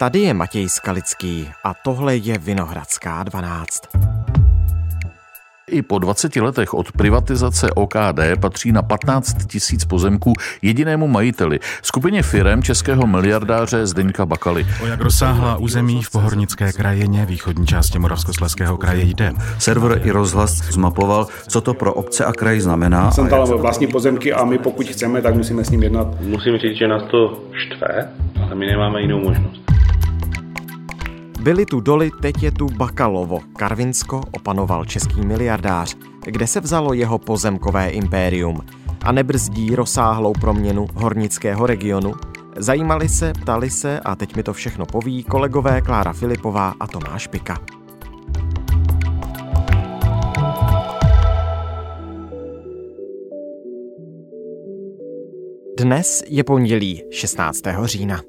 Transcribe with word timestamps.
Tady 0.00 0.20
je 0.20 0.34
Matěj 0.34 0.68
Skalický 0.68 1.48
a 1.64 1.74
tohle 1.74 2.16
je 2.16 2.38
Vinohradská 2.38 3.22
12. 3.22 3.80
I 5.70 5.82
po 5.82 5.98
20 5.98 6.36
letech 6.36 6.74
od 6.74 6.92
privatizace 6.92 7.70
OKD 7.70 8.20
patří 8.40 8.72
na 8.72 8.82
15 8.82 9.46
tisíc 9.46 9.84
pozemků 9.84 10.32
jedinému 10.62 11.08
majiteli, 11.08 11.58
skupině 11.82 12.22
firem 12.22 12.62
českého 12.62 13.06
miliardáře 13.06 13.86
Zdeňka 13.86 14.26
Bakaly. 14.26 14.66
O 14.82 14.86
jak 14.86 15.00
rozsáhlá 15.00 15.56
území 15.56 16.02
v 16.02 16.10
Pohornické 16.10 16.72
krajině, 16.72 17.26
východní 17.26 17.66
části 17.66 17.98
Moravskoslezského 17.98 18.76
kraje 18.76 19.04
jde. 19.04 19.32
Server 19.58 20.00
i 20.04 20.10
rozhlas 20.10 20.50
zmapoval, 20.50 21.26
co 21.48 21.60
to 21.60 21.74
pro 21.74 21.94
obce 21.94 22.24
a 22.24 22.32
kraj 22.32 22.60
znamená. 22.60 23.10
Jsem 23.10 23.28
tam 23.28 23.44
vlastní 23.44 23.86
pozemky 23.86 24.32
a 24.32 24.44
my 24.44 24.58
pokud 24.58 24.86
chceme, 24.86 25.22
tak 25.22 25.34
musíme 25.34 25.64
s 25.64 25.70
ním 25.70 25.82
jednat. 25.82 26.20
Musím 26.20 26.58
říct, 26.58 26.78
že 26.78 26.88
nás 26.88 27.02
to 27.10 27.44
štve, 27.52 28.08
ale 28.42 28.54
my 28.54 28.66
nemáme 28.66 29.00
jinou 29.00 29.18
možnost. 29.18 29.69
Byly 31.42 31.66
tu 31.66 31.80
doly, 31.80 32.10
teď 32.22 32.42
je 32.42 32.50
tu 32.50 32.66
Bakalovo. 32.66 33.40
Karvinsko 33.56 34.22
opanoval 34.32 34.84
český 34.84 35.20
miliardář. 35.20 35.96
Kde 36.24 36.46
se 36.46 36.60
vzalo 36.60 36.92
jeho 36.92 37.18
pozemkové 37.18 37.90
impérium? 37.90 38.60
A 39.02 39.12
nebrzdí 39.12 39.74
rozsáhlou 39.74 40.32
proměnu 40.32 40.86
hornického 40.94 41.66
regionu? 41.66 42.14
Zajímali 42.56 43.08
se, 43.08 43.32
ptali 43.32 43.70
se 43.70 44.00
a 44.00 44.16
teď 44.16 44.36
mi 44.36 44.42
to 44.42 44.52
všechno 44.52 44.86
poví 44.86 45.24
kolegové 45.24 45.80
Klára 45.80 46.12
Filipová 46.12 46.74
a 46.80 46.86
Tomáš 46.86 47.26
Pika. 47.26 47.58
Dnes 55.78 56.22
je 56.28 56.44
pondělí 56.44 57.02
16. 57.10 57.62
října. 57.84 58.20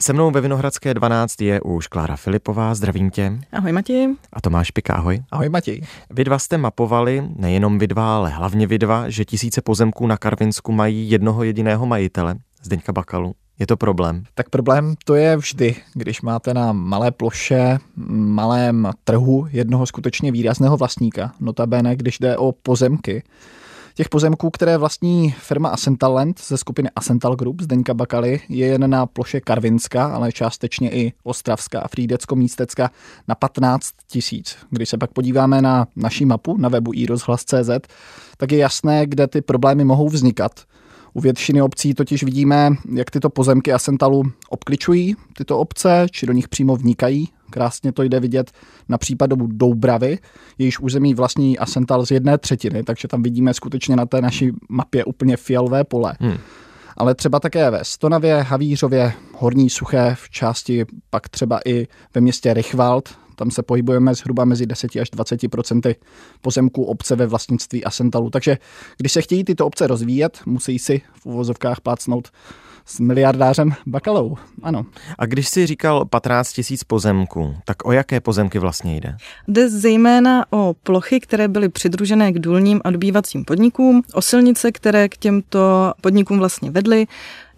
Se 0.00 0.12
mnou 0.12 0.30
ve 0.30 0.40
Vinohradské 0.40 0.94
12 0.94 1.42
je 1.42 1.60
už 1.60 1.86
Klára 1.86 2.16
Filipová, 2.16 2.74
zdravím 2.74 3.10
tě. 3.10 3.38
Ahoj 3.52 3.72
Matěj. 3.72 4.14
A 4.32 4.40
Tomáš 4.40 4.70
Pika, 4.70 4.94
ahoj. 4.94 5.22
Ahoj 5.30 5.48
Matěj. 5.48 5.82
Vy 6.10 6.24
dva 6.24 6.38
jste 6.38 6.58
mapovali, 6.58 7.22
nejenom 7.36 7.78
vy 7.78 7.86
dva, 7.86 8.16
ale 8.16 8.30
hlavně 8.30 8.66
vy 8.66 8.78
dva, 8.78 9.10
že 9.10 9.24
tisíce 9.24 9.62
pozemků 9.62 10.06
na 10.06 10.16
Karvinsku 10.16 10.72
mají 10.72 11.10
jednoho 11.10 11.44
jediného 11.44 11.86
majitele, 11.86 12.34
Zdeňka 12.62 12.92
Bakalu. 12.92 13.34
Je 13.58 13.66
to 13.66 13.76
problém? 13.76 14.24
Tak 14.34 14.48
problém 14.48 14.94
to 15.04 15.14
je 15.14 15.36
vždy, 15.36 15.76
když 15.94 16.22
máte 16.22 16.54
na 16.54 16.72
malé 16.72 17.10
ploše, 17.10 17.78
malém 18.10 18.90
trhu 19.04 19.46
jednoho 19.50 19.86
skutečně 19.86 20.32
výrazného 20.32 20.76
vlastníka, 20.76 21.32
notabene, 21.40 21.96
když 21.96 22.18
jde 22.18 22.36
o 22.36 22.52
pozemky, 22.52 23.22
Těch 23.96 24.08
pozemků, 24.08 24.50
které 24.50 24.78
vlastní 24.78 25.34
firma 25.38 25.68
Asental 25.68 26.14
Land 26.14 26.40
ze 26.46 26.56
skupiny 26.56 26.90
Asental 26.96 27.36
Group 27.36 27.60
Zdeňka 27.60 27.94
Bakaly, 27.94 28.40
je 28.48 28.66
jen 28.66 28.90
na 28.90 29.06
ploše 29.06 29.40
Karvinska, 29.40 30.06
ale 30.06 30.32
částečně 30.32 30.90
i 30.90 31.12
Ostravska 31.22 31.80
a 31.80 31.88
Frídecko-Místecka 31.88 32.90
na 33.28 33.34
15 33.34 33.90
tisíc. 34.06 34.56
Když 34.70 34.88
se 34.88 34.98
pak 34.98 35.10
podíváme 35.10 35.62
na 35.62 35.86
naší 35.96 36.24
mapu 36.24 36.56
na 36.56 36.68
webu 36.68 36.92
iRozhlas.cz, 36.94 37.70
tak 38.36 38.52
je 38.52 38.58
jasné, 38.58 39.06
kde 39.06 39.26
ty 39.26 39.42
problémy 39.42 39.84
mohou 39.84 40.08
vznikat. 40.08 40.60
U 41.14 41.20
většiny 41.20 41.62
obcí 41.62 41.94
totiž 41.94 42.22
vidíme, 42.22 42.70
jak 42.94 43.10
tyto 43.10 43.30
pozemky 43.30 43.72
Asentalu 43.72 44.22
obkličují 44.48 45.16
tyto 45.36 45.58
obce, 45.58 46.06
či 46.10 46.26
do 46.26 46.32
nich 46.32 46.48
přímo 46.48 46.76
vnikají. 46.76 47.28
Krásně 47.50 47.92
to 47.92 48.02
jde 48.02 48.20
vidět 48.20 48.50
na 48.88 48.98
případu 48.98 49.36
Doubravy, 49.36 50.18
jejíž 50.58 50.80
území 50.80 51.14
vlastní 51.14 51.58
Asental 51.58 52.06
z 52.06 52.10
jedné 52.10 52.38
třetiny, 52.38 52.82
takže 52.82 53.08
tam 53.08 53.22
vidíme 53.22 53.54
skutečně 53.54 53.96
na 53.96 54.06
té 54.06 54.20
naší 54.20 54.50
mapě 54.68 55.04
úplně 55.04 55.36
fialové 55.36 55.84
pole. 55.84 56.14
Hmm 56.20 56.36
ale 56.96 57.14
třeba 57.14 57.40
také 57.40 57.70
ve 57.70 57.84
Stonavě, 57.84 58.42
Havířově, 58.42 59.12
Horní 59.34 59.70
Suché, 59.70 60.14
v 60.14 60.30
části 60.30 60.86
pak 61.10 61.28
třeba 61.28 61.60
i 61.64 61.86
ve 62.14 62.20
městě 62.20 62.54
Richwald, 62.54 63.08
tam 63.36 63.50
se 63.50 63.62
pohybujeme 63.62 64.14
zhruba 64.14 64.44
mezi 64.44 64.66
10 64.66 64.96
až 65.00 65.10
20 65.10 65.48
procenty 65.50 65.96
pozemků 66.40 66.84
obce 66.84 67.16
ve 67.16 67.26
vlastnictví 67.26 67.84
Asentalu. 67.84 68.30
Takže 68.30 68.58
když 68.98 69.12
se 69.12 69.22
chtějí 69.22 69.44
tyto 69.44 69.66
obce 69.66 69.86
rozvíjet, 69.86 70.38
musí 70.46 70.78
si 70.78 71.02
v 71.14 71.26
uvozovkách 71.26 71.80
plácnout 71.80 72.28
s 72.86 73.00
miliardářem 73.00 73.72
Bakalou. 73.86 74.36
Ano. 74.62 74.86
A 75.18 75.26
když 75.26 75.48
si 75.48 75.66
říkal 75.66 76.04
15 76.04 76.52
tisíc 76.52 76.84
pozemků, 76.84 77.56
tak 77.64 77.86
o 77.86 77.92
jaké 77.92 78.20
pozemky 78.20 78.58
vlastně 78.58 78.96
jde? 78.96 79.16
Jde 79.48 79.70
zejména 79.70 80.52
o 80.52 80.74
plochy, 80.82 81.20
které 81.20 81.48
byly 81.48 81.68
přidružené 81.68 82.32
k 82.32 82.38
důlním 82.38 82.80
a 82.84 82.90
dobývacím 82.90 83.44
podnikům, 83.44 84.02
o 84.14 84.22
silnice, 84.22 84.72
které 84.72 85.08
k 85.08 85.16
těmto 85.16 85.92
podnikům 86.00 86.38
vlastně 86.38 86.70
vedly, 86.70 87.06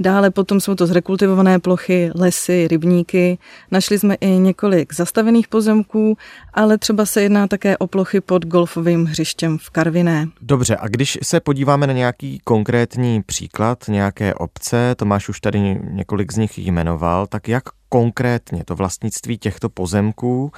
Dále 0.00 0.31
potom 0.31 0.60
jsou 0.60 0.75
to 0.75 0.86
zrekultivované 0.86 1.59
plochy, 1.59 2.10
lesy, 2.14 2.69
rybníky. 2.69 3.38
Našli 3.70 3.98
jsme 3.98 4.14
i 4.14 4.28
několik 4.28 4.94
zastavených 4.94 5.48
pozemků, 5.48 6.16
ale 6.54 6.78
třeba 6.78 7.06
se 7.06 7.22
jedná 7.22 7.47
také 7.47 7.78
o 7.78 7.86
plochy 7.86 8.20
pod 8.20 8.47
golfovým 8.47 9.04
hřištěm 9.04 9.58
v 9.58 9.70
Karviné. 9.70 10.28
Dobře, 10.41 10.76
a 10.76 10.88
když 10.88 11.19
se 11.22 11.41
podíváme 11.41 11.87
na 11.87 11.92
nějaký 11.92 12.41
konkrétní 12.44 13.22
příklad 13.22 13.84
nějaké 13.88 14.34
obce, 14.34 14.94
Tomáš 14.94 15.28
už 15.28 15.41
tady 15.41 15.81
několik 15.91 16.32
z 16.32 16.37
nich 16.37 16.58
jmenoval, 16.58 17.26
tak 17.26 17.48
jak 17.48 17.64
konkrétně 17.88 18.64
to 18.64 18.75
vlastnictví 18.75 19.38
těchto 19.38 19.69
pozemků 19.69 20.53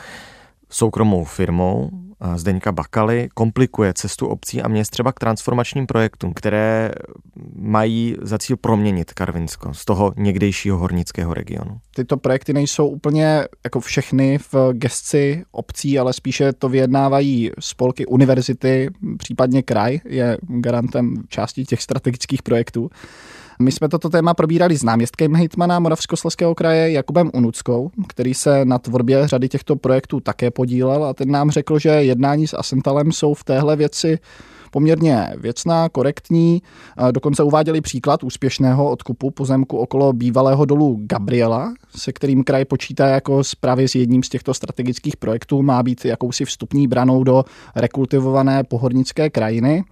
soukromou 0.70 1.24
firmou 1.24 1.90
Zdeňka 2.36 2.72
Bakaly 2.72 3.28
komplikuje 3.34 3.94
cestu 3.94 4.26
obcí 4.26 4.62
a 4.62 4.68
měst 4.68 4.90
třeba 4.90 5.12
k 5.12 5.18
transformačním 5.18 5.86
projektům, 5.86 6.32
které 6.34 6.90
mají 7.54 8.16
za 8.22 8.38
cíl 8.38 8.56
proměnit 8.56 9.12
Karvinsko 9.12 9.74
z 9.74 9.84
toho 9.84 10.12
někdejšího 10.16 10.78
hornického 10.78 11.34
regionu. 11.34 11.80
Tyto 11.94 12.16
projekty 12.16 12.52
nejsou 12.52 12.88
úplně 12.88 13.44
jako 13.64 13.80
všechny 13.80 14.38
v 14.38 14.54
gesci 14.72 15.44
obcí, 15.52 15.98
ale 15.98 16.12
spíše 16.12 16.52
to 16.52 16.68
vyjednávají 16.68 17.50
spolky 17.58 18.06
univerzity, 18.06 18.90
případně 19.18 19.62
kraj 19.62 20.00
je 20.04 20.38
garantem 20.42 21.14
části 21.28 21.64
těch 21.64 21.82
strategických 21.82 22.42
projektů. 22.42 22.90
My 23.60 23.72
jsme 23.72 23.88
toto 23.88 24.08
téma 24.08 24.34
probírali 24.34 24.76
s 24.76 24.82
náměstkem 24.82 25.34
hejtmana 25.34 25.78
Moravskoslezského 25.78 26.54
kraje 26.54 26.92
Jakubem 26.92 27.30
Unuckou, 27.34 27.90
který 28.08 28.34
se 28.34 28.64
na 28.64 28.78
tvorbě 28.78 29.28
řady 29.28 29.48
těchto 29.48 29.76
projektů 29.76 30.20
také 30.20 30.50
podílel 30.50 31.04
a 31.04 31.14
ten 31.14 31.30
nám 31.30 31.50
řekl, 31.50 31.78
že 31.78 31.88
jednání 31.88 32.46
s 32.46 32.56
Asentalem 32.56 33.12
jsou 33.12 33.34
v 33.34 33.44
téhle 33.44 33.76
věci 33.76 34.18
poměrně 34.70 35.34
věcná, 35.36 35.88
korektní. 35.88 36.62
Dokonce 37.10 37.42
uváděli 37.42 37.80
příklad 37.80 38.24
úspěšného 38.24 38.90
odkupu 38.90 39.30
pozemku 39.30 39.76
okolo 39.76 40.12
bývalého 40.12 40.64
dolu 40.64 41.00
Gabriela, 41.02 41.74
se 41.96 42.12
kterým 42.12 42.44
kraj 42.44 42.64
počítá 42.64 43.06
jako 43.06 43.42
právě 43.60 43.88
s 43.88 43.94
jedním 43.94 44.22
z 44.22 44.28
těchto 44.28 44.54
strategických 44.54 45.16
projektů. 45.16 45.62
Má 45.62 45.82
být 45.82 46.04
jakousi 46.04 46.44
vstupní 46.44 46.88
branou 46.88 47.24
do 47.24 47.44
rekultivované 47.76 48.64
pohornické 48.64 49.30
krajiny 49.30 49.84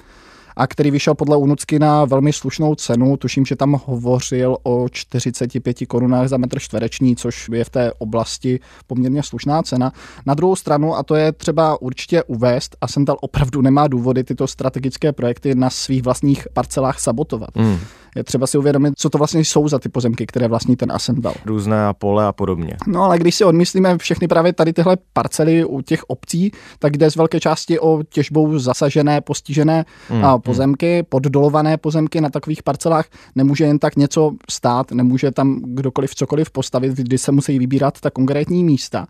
a 0.58 0.66
který 0.66 0.91
vyšel 0.91 1.14
podle 1.14 1.36
Unucky 1.36 1.78
na 1.78 2.04
velmi 2.04 2.32
slušnou 2.32 2.74
cenu. 2.74 3.16
Tuším, 3.16 3.46
že 3.46 3.56
tam 3.56 3.80
hovořil 3.84 4.56
o 4.62 4.88
45 4.92 5.76
korunách 5.88 6.28
za 6.28 6.36
metr 6.36 6.58
čtvereční, 6.58 7.16
což 7.16 7.48
je 7.52 7.64
v 7.64 7.70
té 7.70 7.92
oblasti 7.98 8.60
poměrně 8.86 9.22
slušná 9.22 9.62
cena. 9.62 9.92
Na 10.26 10.34
druhou 10.34 10.56
stranu, 10.56 10.96
a 10.96 11.02
to 11.02 11.14
je 11.14 11.32
třeba 11.32 11.82
určitě 11.82 12.22
uvést, 12.22 12.76
a 12.80 12.88
Sental 12.88 13.16
opravdu 13.20 13.62
nemá 13.62 13.88
důvody 13.88 14.24
tyto 14.24 14.46
strategické 14.46 15.12
projekty 15.12 15.54
na 15.54 15.70
svých 15.70 16.02
vlastních 16.02 16.48
parcelách 16.52 17.00
sabotovat. 17.00 17.50
Hmm. 17.56 17.78
Je 18.16 18.25
třeba 18.25 18.46
si 18.46 18.58
uvědomit, 18.58 18.94
co 18.96 19.10
to 19.10 19.19
vlastně 19.19 19.40
jsou 19.40 19.69
za 19.69 19.78
ty 19.78 19.88
pozemky, 19.88 20.26
které 20.26 20.48
vlastní 20.48 20.76
ten 20.76 20.92
Ascendal. 20.92 21.34
Různé 21.44 21.76
pole 21.98 22.26
a 22.26 22.32
podobně. 22.32 22.76
No 22.86 23.02
ale 23.02 23.19
když 23.19 23.34
si 23.34 23.44
odmyslíme 23.44 23.98
všechny 23.98 24.28
právě 24.28 24.52
tady 24.52 24.72
tyhle 24.72 24.96
parcely 25.12 25.64
u 25.64 25.80
těch 25.80 26.04
obcí, 26.08 26.52
tak 26.78 26.96
jde 26.96 27.10
z 27.10 27.16
velké 27.16 27.40
části 27.40 27.78
o 27.80 28.02
těžbou 28.08 28.58
zasažené, 28.58 29.20
postižené 29.20 29.84
hmm. 30.08 30.25
Pozemky, 30.48 31.03
poddolované 31.03 31.76
pozemky 31.76 32.20
na 32.20 32.31
takových 32.31 32.62
parcelách. 32.62 33.06
Nemůže 33.34 33.64
jen 33.64 33.78
tak 33.78 33.96
něco 33.96 34.32
stát, 34.50 34.93
nemůže 34.93 35.31
tam 35.31 35.61
kdokoliv 35.64 36.14
cokoliv 36.14 36.50
postavit, 36.50 36.93
kdy 36.93 37.19
se 37.19 37.32
musí 37.32 37.58
vybírat 37.58 38.00
ta 38.00 38.11
konkrétní 38.11 38.64
místa. 38.64 39.06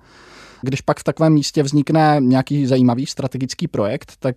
Když 0.63 0.81
pak 0.81 0.99
v 1.01 1.05
takovém 1.05 1.33
místě 1.33 1.63
vznikne 1.63 2.17
nějaký 2.21 2.67
zajímavý 2.67 3.07
strategický 3.07 3.69
projekt, 3.69 4.13
tak 4.19 4.35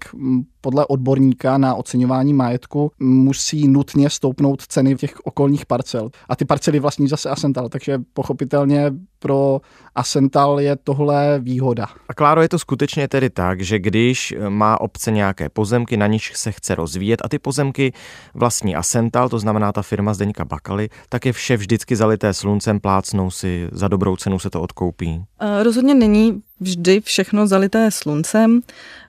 podle 0.62 0.86
odborníka 0.86 1.58
na 1.58 1.75
oceňování 1.75 2.34
majetku 2.34 2.92
musí 3.00 3.68
nutně 3.68 4.10
stoupnout 4.10 4.62
ceny 4.68 4.96
těch 4.96 5.16
okolních 5.24 5.66
parcel. 5.66 6.10
A 6.30 6.36
ty 6.36 6.46
parcely 6.46 6.80
vlastní 6.80 7.08
zase 7.08 7.30
Asental, 7.30 7.70
takže 7.70 8.00
pochopitelně 8.14 8.92
pro 9.22 9.62
Asental 9.96 10.60
je 10.60 10.76
tohle 10.76 11.40
výhoda. 11.40 11.88
A 12.10 12.14
Kláro, 12.14 12.42
je 12.42 12.50
to 12.50 12.60
skutečně 12.60 13.08
tedy 13.08 13.30
tak, 13.30 13.62
že 13.62 13.80
když 13.80 14.34
má 14.50 14.82
obce 14.82 15.12
nějaké 15.12 15.50
pozemky, 15.50 15.98
na 15.98 16.08
níž 16.08 16.32
se 16.36 16.52
chce 16.52 16.76
rozvíjet 16.76 17.22
a 17.26 17.30
ty 17.30 17.40
pozemky 17.40 17.94
vlastní 18.34 18.76
Asental, 18.76 19.30
to 19.30 19.40
znamená 19.40 19.72
ta 19.72 19.82
firma 19.82 20.14
Zdeňka 20.14 20.46
Bakaly, 20.46 20.90
tak 21.10 21.26
je 21.26 21.34
vše 21.34 21.58
vždycky 21.58 21.96
zalité 21.96 22.34
sluncem, 22.34 22.80
plácnou 22.80 23.32
si, 23.32 23.68
za 23.72 23.88
dobrou 23.88 24.16
cenu 24.16 24.40
se 24.40 24.50
to 24.50 24.62
odkoupí? 24.62 25.24
Rozhodně 25.64 25.96
není 25.96 26.42
vždy 26.62 27.02
všechno 27.02 27.48
zalité 27.48 27.92
sluncem. 27.92 28.62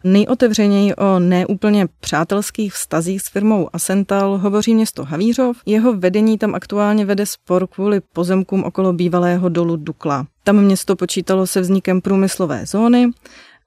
Nejotevřeněji 0.05 0.95
o 0.95 1.19
neúplně 1.19 1.87
přátelských 2.01 2.75
vztazích 2.75 3.23
s 3.23 3.29
firmou 3.29 3.69
Asental 3.73 4.39
hovoří 4.39 4.75
město 4.75 5.05
Havířov. 5.05 5.57
Jeho 5.67 5.93
vedení 5.93 6.39
tam 6.39 6.55
aktuálně 6.55 7.05
vede 7.05 7.27
spor 7.27 7.67
kvůli 7.67 8.01
pozemkům 8.13 8.65
okolo 8.65 8.93
bývalého 8.93 9.49
dolu 9.49 9.77
Dukla. 9.77 10.27
Tam 10.45 10.57
město 10.57 10.97
počítalo 10.97 11.47
se 11.47 11.61
vznikem 11.61 12.01
průmyslové 12.01 12.67
zóny, 12.67 13.11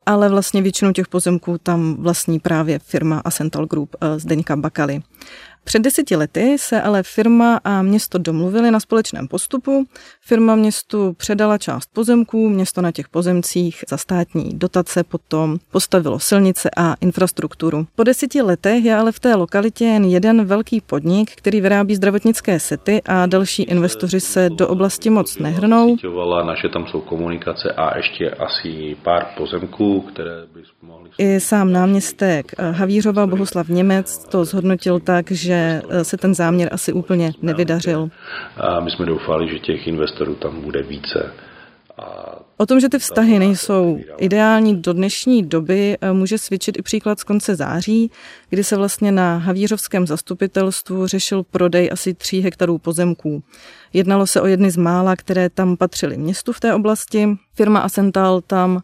ale 0.06 0.30
vlastně 0.30 0.62
většinu 0.62 0.94
těch 0.94 1.08
pozemků 1.08 1.58
tam 1.58 1.96
vlastní 2.00 2.40
právě 2.40 2.80
firma 2.80 3.22
Asental 3.26 3.66
Group 3.66 3.96
eh, 4.02 4.20
Zdeňka 4.20 4.56
Bakaly. 4.56 5.02
Před 5.66 5.82
deseti 5.82 6.16
lety 6.16 6.58
se 6.60 6.82
ale 6.82 7.04
firma 7.04 7.60
a 7.64 7.82
město 7.82 8.18
domluvili 8.18 8.72
na 8.72 8.80
společném 8.80 9.28
postupu. 9.28 9.86
Firma 10.22 10.56
městu 10.56 11.14
předala 11.14 11.58
část 11.58 11.90
pozemků, 11.94 12.50
město 12.50 12.82
na 12.82 12.92
těch 12.92 13.10
pozemcích 13.10 13.84
za 13.90 13.98
státní 13.98 14.50
dotace 14.54 15.04
potom 15.04 15.58
postavilo 15.72 16.20
silnice 16.20 16.70
a 16.78 16.96
infrastrukturu. 17.02 17.88
Po 17.96 18.04
deseti 18.04 18.42
letech 18.42 18.86
je 18.86 18.96
ale 18.96 19.12
v 19.12 19.20
té 19.20 19.36
lokalitě 19.36 19.86
jen 19.86 20.04
jeden 20.04 20.46
velký 20.46 20.82
podnik, 20.82 21.32
který 21.36 21.62
vyrábí 21.62 21.96
zdravotnické 21.96 22.60
sety 22.60 23.02
a 23.06 23.26
další 23.26 23.64
investoři 23.64 24.20
se 24.20 24.50
do 24.50 24.68
oblasti 24.68 25.10
moc 25.10 25.38
nehrnou. 25.38 25.98
Naše 26.46 26.70
tam 26.74 26.88
jsou 26.88 27.02
komunikace 27.02 27.72
a 27.78 27.98
ještě 27.98 28.30
asi 28.30 28.98
pár 29.04 29.26
pozemků, 29.38 30.02
které 30.02 30.32
by 30.54 30.62
mohli... 30.82 31.10
I 31.18 31.40
sám 31.40 31.72
náměstek 31.72 32.52
Havířova 32.60 33.28
Bohuslav 33.28 33.68
Němec 33.70 34.18
to 34.18 34.46
zhodnotil 34.46 35.00
tak, 35.00 35.32
že 35.32 35.55
že 35.56 35.82
eh, 35.90 36.04
se 36.04 36.18
ten 36.18 36.36
záměr 36.36 36.70
asi 36.72 36.94
úplně 36.94 37.32
nevydařil. 37.42 38.10
A 38.58 38.80
my 38.80 38.92
jsme 38.92 39.06
doufali, 39.06 39.50
že 39.50 39.60
těch 39.60 39.88
investorů 39.88 40.36
tam 40.36 40.62
bude 40.62 40.84
více. 40.84 41.32
O 42.58 42.66
tom, 42.66 42.80
že 42.80 42.90
ty 42.90 43.00
vztahy 43.00 43.40
nejsou 43.40 44.00
ideální 44.18 44.82
do 44.82 44.94
dnešní 44.94 45.44
doby, 45.44 45.98
eh, 46.02 46.14
může 46.14 46.38
svědčit 46.38 46.78
i 46.78 46.82
příklad 46.82 47.20
z 47.20 47.24
konce 47.24 47.56
září, 47.56 48.12
kdy 48.50 48.64
se 48.64 48.78
vlastně 48.78 49.12
na 49.12 49.38
Havířovském 49.38 50.08
zastupitelstvu 50.08 51.08
řešil 51.08 51.44
prodej 51.44 51.90
asi 51.92 52.14
tří 52.14 52.42
hektarů 52.42 52.78
pozemků. 52.78 53.44
Jednalo 53.94 54.28
se 54.28 54.42
o 54.42 54.46
jedny 54.46 54.72
z 54.72 54.78
mála, 54.78 55.16
které 55.16 55.50
tam 55.50 55.78
patřily 55.78 56.18
městu 56.18 56.54
v 56.54 56.60
té 56.60 56.74
oblasti. 56.74 57.30
Firma 57.54 57.80
Asental 57.80 58.42
tam 58.42 58.82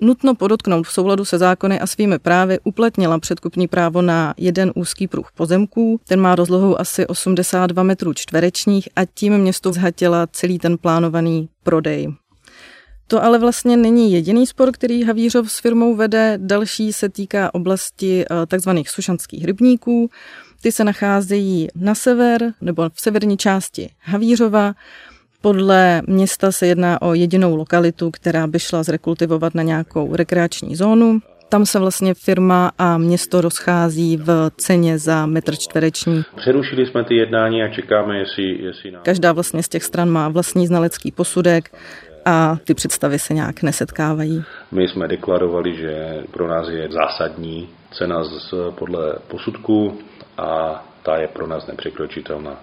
Nutno 0.00 0.34
podotknout 0.34 0.86
v 0.86 0.92
souladu 0.92 1.24
se 1.24 1.38
zákony 1.38 1.80
a 1.80 1.86
svými 1.86 2.18
právy 2.18 2.58
uplatnila 2.64 3.18
předkupní 3.18 3.68
právo 3.68 4.02
na 4.02 4.34
jeden 4.36 4.72
úzký 4.74 5.08
pruh 5.08 5.28
pozemků. 5.34 6.00
Ten 6.08 6.20
má 6.20 6.34
rozlohu 6.34 6.80
asi 6.80 7.06
82 7.06 7.82
metrů 7.82 8.12
čtverečních 8.12 8.88
a 8.96 9.04
tím 9.04 9.38
město 9.38 9.72
zhatila 9.72 10.26
celý 10.26 10.58
ten 10.58 10.78
plánovaný 10.78 11.48
prodej. 11.62 12.14
To 13.08 13.24
ale 13.24 13.38
vlastně 13.38 13.76
není 13.76 14.12
jediný 14.12 14.46
spor, 14.46 14.72
který 14.72 15.04
Havířov 15.04 15.52
s 15.52 15.60
firmou 15.60 15.94
vede. 15.94 16.38
Další 16.42 16.92
se 16.92 17.08
týká 17.08 17.54
oblasti 17.54 18.24
eh, 18.24 18.56
tzv. 18.56 18.70
sušanských 18.86 19.44
rybníků. 19.44 20.10
Ty 20.62 20.72
se 20.72 20.84
nacházejí 20.84 21.68
na 21.74 21.94
sever 21.94 22.52
nebo 22.60 22.88
v 22.94 23.00
severní 23.00 23.36
části 23.36 23.90
Havířova. 24.00 24.74
Podle 25.46 26.02
města 26.06 26.52
se 26.52 26.66
jedná 26.66 27.02
o 27.02 27.14
jedinou 27.14 27.56
lokalitu, 27.56 28.10
která 28.10 28.46
by 28.46 28.58
šla 28.58 28.82
zrekultivovat 28.82 29.54
na 29.54 29.62
nějakou 29.62 30.16
rekreační 30.16 30.76
zónu. 30.76 31.18
Tam 31.48 31.66
se 31.66 31.78
vlastně 31.78 32.14
firma 32.14 32.70
a 32.78 32.98
město 32.98 33.40
rozchází 33.40 34.16
v 34.16 34.50
ceně 34.56 34.98
za 34.98 35.26
metr 35.26 35.56
čtvereční. 35.56 36.22
Přerušili 36.36 36.86
jsme 36.86 37.04
ty 37.04 37.14
jednání 37.14 37.62
a 37.62 37.68
čekáme, 37.68 38.18
jestli... 38.18 38.62
jestli 38.62 38.90
nám... 38.90 39.02
Každá 39.02 39.32
vlastně 39.32 39.62
z 39.62 39.68
těch 39.68 39.84
stran 39.84 40.10
má 40.10 40.28
vlastní 40.28 40.66
znalecký 40.66 41.12
posudek 41.12 41.74
a 42.24 42.56
ty 42.64 42.74
představy 42.74 43.18
se 43.18 43.34
nějak 43.34 43.62
nesetkávají. 43.62 44.44
My 44.72 44.88
jsme 44.88 45.08
deklarovali, 45.08 45.76
že 45.76 46.22
pro 46.30 46.48
nás 46.48 46.68
je 46.68 46.88
zásadní 46.90 47.68
cena 47.98 48.24
z, 48.24 48.54
podle 48.78 49.14
posudku 49.28 49.98
a 50.38 50.84
ta 51.02 51.16
je 51.16 51.28
pro 51.28 51.46
nás 51.46 51.66
nepřekročitelná. 51.66 52.60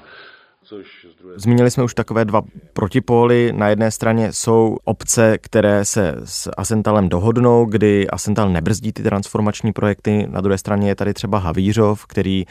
Zmínili 1.36 1.71
jsme 1.71 1.83
už 1.83 1.94
takové 1.94 2.25
dva 2.25 2.42
protipóly. 2.74 3.54
Na 3.56 3.68
jedné 3.68 3.92
straně 3.92 4.33
jsou 4.33 4.77
obce, 4.83 5.38
které 5.38 5.86
se 5.86 6.15
s 6.24 6.51
Asentalem 6.57 7.10
dohodnou, 7.10 7.65
kdy 7.65 8.07
Asental 8.07 8.50
nebrzdí 8.50 8.94
ty 8.94 9.04
transformační 9.04 9.74
projekty. 9.74 10.27
Na 10.30 10.42
druhé 10.42 10.57
straně 10.57 10.88
je 10.89 10.95
tady 10.95 11.13
třeba 11.13 11.38
Havířov, 11.38 12.06
který 12.06 12.45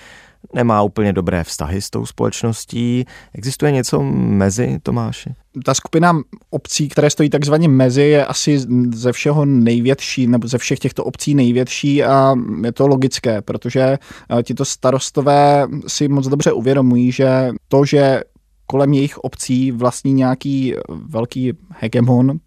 nemá 0.54 0.82
úplně 0.82 1.12
dobré 1.12 1.44
vztahy 1.44 1.82
s 1.82 1.90
tou 1.90 2.06
společností. 2.06 3.04
Existuje 3.34 3.72
něco 3.72 4.02
mezi, 4.02 4.78
Tomáši? 4.82 5.34
Ta 5.64 5.74
skupina 5.74 6.20
obcí, 6.50 6.88
které 6.88 7.10
stojí 7.10 7.30
takzvaně 7.30 7.68
mezi, 7.68 8.02
je 8.02 8.26
asi 8.26 8.58
ze 8.94 9.12
všeho 9.12 9.44
největší, 9.44 10.26
nebo 10.26 10.48
ze 10.48 10.58
všech 10.58 10.78
těchto 10.78 11.04
obcí 11.04 11.34
největší 11.34 12.04
a 12.04 12.34
je 12.64 12.72
to 12.72 12.86
logické, 12.86 13.42
protože 13.42 13.80
eh, 13.80 14.42
tito 14.42 14.64
starostové 14.64 15.66
si 15.86 16.08
moc 16.08 16.28
dobře 16.28 16.52
uvědomují, 16.52 17.12
že 17.12 17.50
to, 17.68 17.84
že 17.84 18.22
kolem 18.72 18.92
jejich 18.92 19.18
obcí 19.18 19.72
vlastní 19.72 20.12
nějaký 20.12 20.74
velký 20.88 21.52
hegemon 21.68 22.40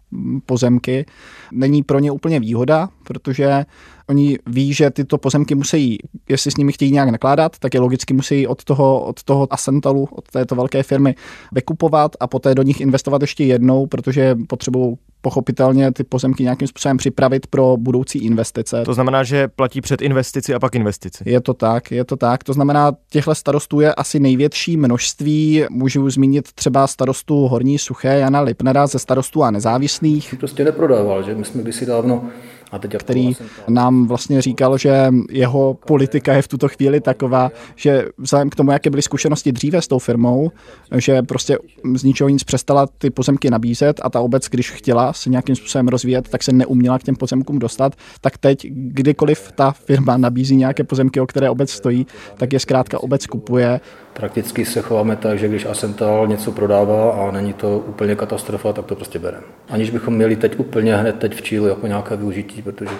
pozemky, 0.46 1.06
není 1.52 1.82
pro 1.82 1.98
ně 1.98 2.10
úplně 2.10 2.40
výhoda, 2.40 2.88
protože 3.04 3.64
Oni 4.08 4.38
ví, 4.46 4.74
že 4.74 4.90
tyto 4.90 5.18
pozemky 5.18 5.54
musí, 5.54 5.98
jestli 6.28 6.50
s 6.50 6.56
nimi 6.56 6.72
chtějí 6.72 6.92
nějak 6.92 7.08
nakládat, 7.08 7.58
tak 7.58 7.74
je 7.74 7.80
logicky 7.80 8.14
musí 8.14 8.46
od 8.46 8.64
toho, 8.64 9.04
od 9.04 9.22
toho 9.22 9.52
Asentalu, 9.52 10.08
od 10.12 10.28
této 10.30 10.54
velké 10.54 10.82
firmy 10.82 11.14
vykupovat 11.52 12.16
a 12.20 12.26
poté 12.26 12.54
do 12.54 12.62
nich 12.62 12.80
investovat 12.80 13.22
ještě 13.22 13.44
jednou, 13.44 13.86
protože 13.86 14.36
potřebují 14.48 14.96
pochopitelně 15.26 15.92
ty 15.92 16.04
pozemky 16.04 16.42
nějakým 16.42 16.68
způsobem 16.68 16.96
připravit 16.96 17.46
pro 17.46 17.76
budoucí 17.76 18.18
investice. 18.18 18.82
To 18.84 18.94
znamená, 18.94 19.24
že 19.24 19.48
platí 19.48 19.80
před 19.80 20.02
investici 20.02 20.54
a 20.54 20.58
pak 20.58 20.74
investici. 20.74 21.24
Je 21.26 21.40
to 21.40 21.54
tak, 21.54 21.90
je 21.90 22.04
to 22.04 22.16
tak. 22.16 22.44
To 22.44 22.52
znamená, 22.52 22.92
těchto 23.10 23.34
starostů 23.34 23.80
je 23.80 23.94
asi 23.94 24.20
největší 24.20 24.76
množství. 24.76 25.64
Můžu 25.70 26.10
zmínit 26.10 26.52
třeba 26.52 26.86
starostu 26.86 27.46
Horní 27.46 27.78
Suché 27.78 28.18
Jana 28.18 28.40
Lipnera 28.40 28.86
ze 28.86 28.98
starostů 28.98 29.42
a 29.42 29.50
nezávislých. 29.50 30.34
Prostě 30.38 30.64
neprodával, 30.64 31.22
že 31.22 31.34
my 31.34 31.44
jsme 31.44 31.62
kdysi 31.62 31.86
dávno 31.86 32.24
který 32.98 33.32
nám 33.68 34.06
vlastně 34.06 34.42
říkal, 34.42 34.78
že 34.78 35.08
jeho 35.30 35.74
politika 35.74 36.34
je 36.34 36.42
v 36.42 36.48
tuto 36.48 36.68
chvíli 36.68 37.00
taková, 37.00 37.50
že 37.76 38.04
vzhledem 38.18 38.50
k 38.50 38.54
tomu, 38.54 38.70
jaké 38.70 38.90
byly 38.90 39.02
zkušenosti 39.02 39.52
dříve 39.52 39.82
s 39.82 39.88
tou 39.88 39.98
firmou, 39.98 40.50
že 40.96 41.22
prostě 41.22 41.58
z 41.94 42.04
ničeho 42.04 42.28
nic 42.28 42.44
přestala 42.44 42.86
ty 42.98 43.10
pozemky 43.10 43.50
nabízet 43.50 44.00
a 44.02 44.10
ta 44.10 44.20
obec, 44.20 44.48
když 44.48 44.70
chtěla 44.70 45.12
se 45.12 45.30
nějakým 45.30 45.56
způsobem 45.56 45.88
rozvíjet, 45.88 46.28
tak 46.28 46.42
se 46.42 46.52
neuměla 46.52 46.98
k 46.98 47.02
těm 47.02 47.16
pozemkům 47.16 47.58
dostat, 47.58 47.92
tak 48.20 48.38
teď, 48.38 48.66
kdykoliv 48.70 49.52
ta 49.52 49.70
firma 49.72 50.16
nabízí 50.16 50.56
nějaké 50.56 50.84
pozemky, 50.84 51.20
o 51.20 51.26
které 51.26 51.50
obec 51.50 51.70
stojí, 51.70 52.06
tak 52.36 52.52
je 52.52 52.60
zkrátka 52.60 53.02
obec 53.02 53.26
kupuje 53.26 53.80
Prakticky 54.16 54.64
se 54.64 54.80
chováme 54.80 55.16
tak, 55.16 55.38
že 55.38 55.48
když 55.48 55.66
Asental 55.66 56.26
něco 56.26 56.52
prodává 56.52 57.10
a 57.10 57.30
není 57.30 57.52
to 57.52 57.78
úplně 57.78 58.16
katastrofa, 58.16 58.72
tak 58.72 58.84
to 58.84 58.94
prostě 58.96 59.18
bereme. 59.18 59.44
Aniž 59.68 59.90
bychom 59.90 60.14
měli 60.14 60.36
teď 60.36 60.58
úplně 60.58 60.96
hned 60.96 61.18
teď 61.18 61.34
v 61.34 61.42
Čílu 61.42 61.66
jako 61.66 61.86
nějaké 61.86 62.16
využití, 62.16 62.62
protože 62.62 62.90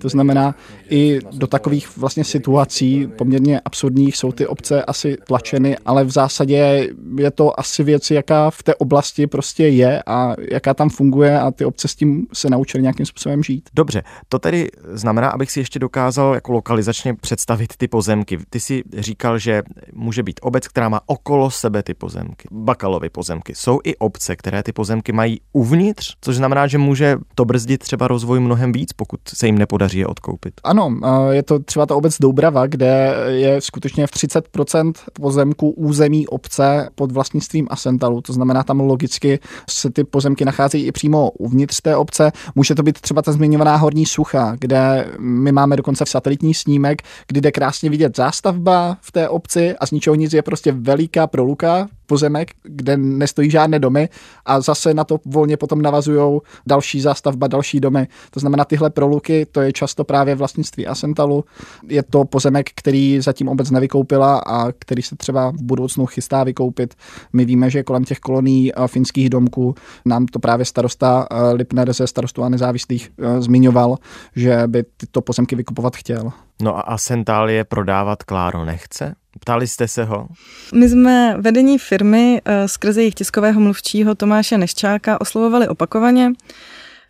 to 0.00 0.08
znamená, 0.08 0.54
i 0.90 1.18
do 1.32 1.46
takových 1.46 1.96
vlastně 1.96 2.24
situací 2.24 3.06
poměrně 3.06 3.60
absurdních 3.60 4.16
jsou 4.16 4.32
ty 4.32 4.46
obce 4.46 4.84
asi 4.84 5.16
tlačeny, 5.26 5.76
ale 5.86 6.04
v 6.04 6.10
zásadě 6.10 6.88
je 7.18 7.30
to 7.30 7.60
asi 7.60 7.84
věc, 7.84 8.10
jaká 8.10 8.50
v 8.50 8.62
té 8.62 8.74
oblasti 8.74 9.26
prostě 9.26 9.68
je 9.68 10.02
a 10.06 10.34
jaká 10.50 10.74
tam 10.74 10.90
funguje 10.90 11.40
a 11.40 11.50
ty 11.50 11.64
obce 11.64 11.88
s 11.88 11.94
tím 11.94 12.26
se 12.32 12.50
naučily 12.50 12.82
nějakým 12.82 13.06
způsobem 13.06 13.42
žít. 13.42 13.70
Dobře, 13.74 14.02
to 14.28 14.38
tedy 14.38 14.68
znamená, 14.92 15.28
abych 15.28 15.50
si 15.50 15.60
ještě 15.60 15.78
dokázal 15.78 16.34
jako 16.34 16.52
lokalizačně 16.52 17.14
představit 17.14 17.76
ty 17.76 17.88
pozemky. 17.88 18.38
Ty 18.50 18.60
si 18.60 18.82
říkal, 18.98 19.38
že 19.38 19.62
může 19.92 20.22
být 20.22 20.40
obec, 20.42 20.68
která 20.68 20.88
má 20.88 21.00
okolo 21.06 21.50
sebe 21.50 21.82
ty 21.82 21.94
pozemky, 21.94 22.48
bakalovy 22.52 23.10
pozemky. 23.10 23.54
Jsou 23.54 23.80
i 23.84 23.96
obce, 23.96 24.36
které 24.36 24.62
ty 24.62 24.72
pozemky 24.72 25.12
mají 25.12 25.40
uvnitř, 25.52 26.16
což 26.20 26.36
znamená, 26.36 26.66
že 26.66 26.78
může 26.78 27.16
to 27.34 27.44
brzdit 27.44 27.80
třeba 27.80 28.08
rozvoj 28.08 28.40
mnohem 28.40 28.72
víc, 28.72 28.92
pokud 28.92 29.20
se 29.28 29.46
jim 29.46 29.58
nepodaří 29.72 29.98
je 29.98 30.06
odkoupit. 30.06 30.54
Ano, 30.64 31.00
je 31.30 31.42
to 31.42 31.58
třeba 31.58 31.86
ta 31.86 31.96
obec 31.96 32.18
Doubrava, 32.18 32.66
kde 32.66 33.14
je 33.28 33.60
skutečně 33.60 34.06
v 34.06 34.10
30% 34.10 34.92
pozemků 35.12 35.70
území 35.70 36.26
obce 36.26 36.88
pod 36.94 37.12
vlastnictvím 37.12 37.66
Asentalu, 37.70 38.20
to 38.20 38.32
znamená 38.32 38.62
tam 38.62 38.80
logicky 38.80 39.38
se 39.70 39.90
ty 39.90 40.04
pozemky 40.04 40.44
nacházejí 40.44 40.86
i 40.86 40.92
přímo 40.92 41.30
uvnitř 41.30 41.80
té 41.80 41.96
obce. 41.96 42.32
Může 42.54 42.74
to 42.74 42.82
být 42.82 43.00
třeba 43.00 43.22
ta 43.22 43.32
zmiňovaná 43.32 43.76
Horní 43.76 44.06
Sucha, 44.06 44.56
kde 44.58 45.06
my 45.18 45.52
máme 45.52 45.76
dokonce 45.76 46.04
satelitní 46.06 46.54
snímek, 46.54 47.02
kdy 47.28 47.40
jde 47.40 47.52
krásně 47.52 47.90
vidět 47.90 48.16
zástavba 48.16 48.96
v 49.00 49.12
té 49.12 49.28
obci 49.28 49.74
a 49.80 49.86
z 49.86 49.90
ničeho 49.90 50.14
nic 50.14 50.32
je 50.32 50.42
prostě 50.42 50.72
veliká 50.72 51.26
proluka 51.26 51.88
pozemek, 52.06 52.50
kde 52.62 52.96
nestojí 52.96 53.50
žádné 53.50 53.78
domy 53.78 54.08
a 54.44 54.60
zase 54.60 54.94
na 54.94 55.04
to 55.04 55.18
volně 55.24 55.56
potom 55.56 55.82
navazují 55.82 56.40
další 56.66 57.00
zástavba, 57.00 57.46
další 57.46 57.80
domy. 57.80 58.06
To 58.30 58.40
znamená, 58.40 58.64
tyhle 58.64 58.90
proluky, 58.90 59.46
to 59.46 59.60
je 59.62 59.72
často 59.72 60.04
právě 60.04 60.34
vlastnictví 60.34 60.86
Asentalu. 60.86 61.44
Je 61.88 62.02
to 62.02 62.24
pozemek, 62.24 62.70
který 62.74 63.20
zatím 63.20 63.48
obec 63.48 63.70
nevykoupila 63.70 64.38
a 64.38 64.72
který 64.72 65.02
se 65.02 65.16
třeba 65.16 65.50
v 65.50 65.62
budoucnu 65.62 66.06
chystá 66.06 66.44
vykoupit. 66.44 66.94
My 67.32 67.44
víme, 67.44 67.70
že 67.70 67.82
kolem 67.82 68.04
těch 68.04 68.18
kolonií 68.18 68.72
eh, 68.74 68.88
finských 68.88 69.30
domků 69.30 69.74
nám 70.04 70.26
to 70.26 70.38
právě 70.38 70.64
starosta 70.64 71.26
eh, 71.30 71.52
Lipner 71.52 71.92
ze 71.92 72.06
starostu 72.06 72.42
a 72.42 72.48
nezávislých 72.48 73.10
eh, 73.18 73.42
zmiňoval, 73.42 73.96
že 74.36 74.62
by 74.66 74.84
tyto 74.96 75.20
pozemky 75.20 75.56
vykupovat 75.56 75.96
chtěl. 75.96 76.32
No 76.62 76.78
a 76.78 76.80
Asental 76.80 77.50
je 77.50 77.64
prodávat 77.64 78.22
Kláro 78.22 78.64
nechce? 78.64 79.14
Ptali 79.40 79.66
jste 79.66 79.88
se 79.88 80.04
ho? 80.04 80.28
My 80.74 80.88
jsme 80.88 81.36
vedení 81.40 81.78
firmy 81.78 82.40
skrze 82.66 83.00
jejich 83.00 83.14
tiskového 83.14 83.60
mluvčího 83.60 84.14
Tomáše 84.14 84.58
Neščáka 84.58 85.20
oslovovali 85.20 85.68
opakovaně. 85.68 86.32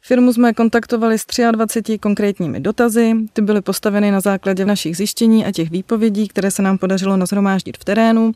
Firmu 0.04 0.32
jsme 0.32 0.52
kontaktovali 0.52 1.18
s 1.18 1.24
23 1.52 1.98
konkrétními 1.98 2.60
dotazy. 2.60 3.14
Ty 3.32 3.42
byly 3.42 3.60
postaveny 3.60 4.10
na 4.10 4.20
základě 4.20 4.66
našich 4.66 4.96
zjištění 4.96 5.46
a 5.46 5.52
těch 5.52 5.70
výpovědí, 5.70 6.28
které 6.28 6.50
se 6.50 6.62
nám 6.62 6.78
podařilo 6.78 7.16
nazhromáždit 7.16 7.76
v 7.76 7.84
terénu. 7.84 8.32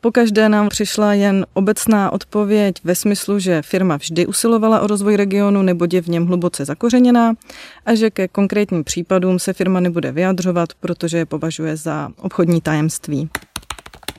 Po 0.00 0.12
každé 0.12 0.48
nám 0.48 0.68
přišla 0.68 1.14
jen 1.14 1.46
obecná 1.54 2.12
odpověď 2.12 2.76
ve 2.84 2.94
smyslu, 2.94 3.38
že 3.38 3.62
firma 3.62 3.96
vždy 3.96 4.26
usilovala 4.26 4.80
o 4.80 4.86
rozvoj 4.86 5.16
regionu, 5.16 5.62
nebo 5.62 5.86
je 5.92 6.02
v 6.02 6.08
něm 6.08 6.26
hluboce 6.26 6.64
zakořeněná 6.64 7.34
a 7.86 7.94
že 7.94 8.10
ke 8.10 8.28
konkrétním 8.28 8.84
případům 8.84 9.38
se 9.38 9.52
firma 9.52 9.80
nebude 9.80 10.12
vyjadřovat, 10.12 10.68
protože 10.80 11.18
je 11.18 11.26
považuje 11.26 11.76
za 11.76 12.10
obchodní 12.16 12.60
tajemství. 12.60 13.30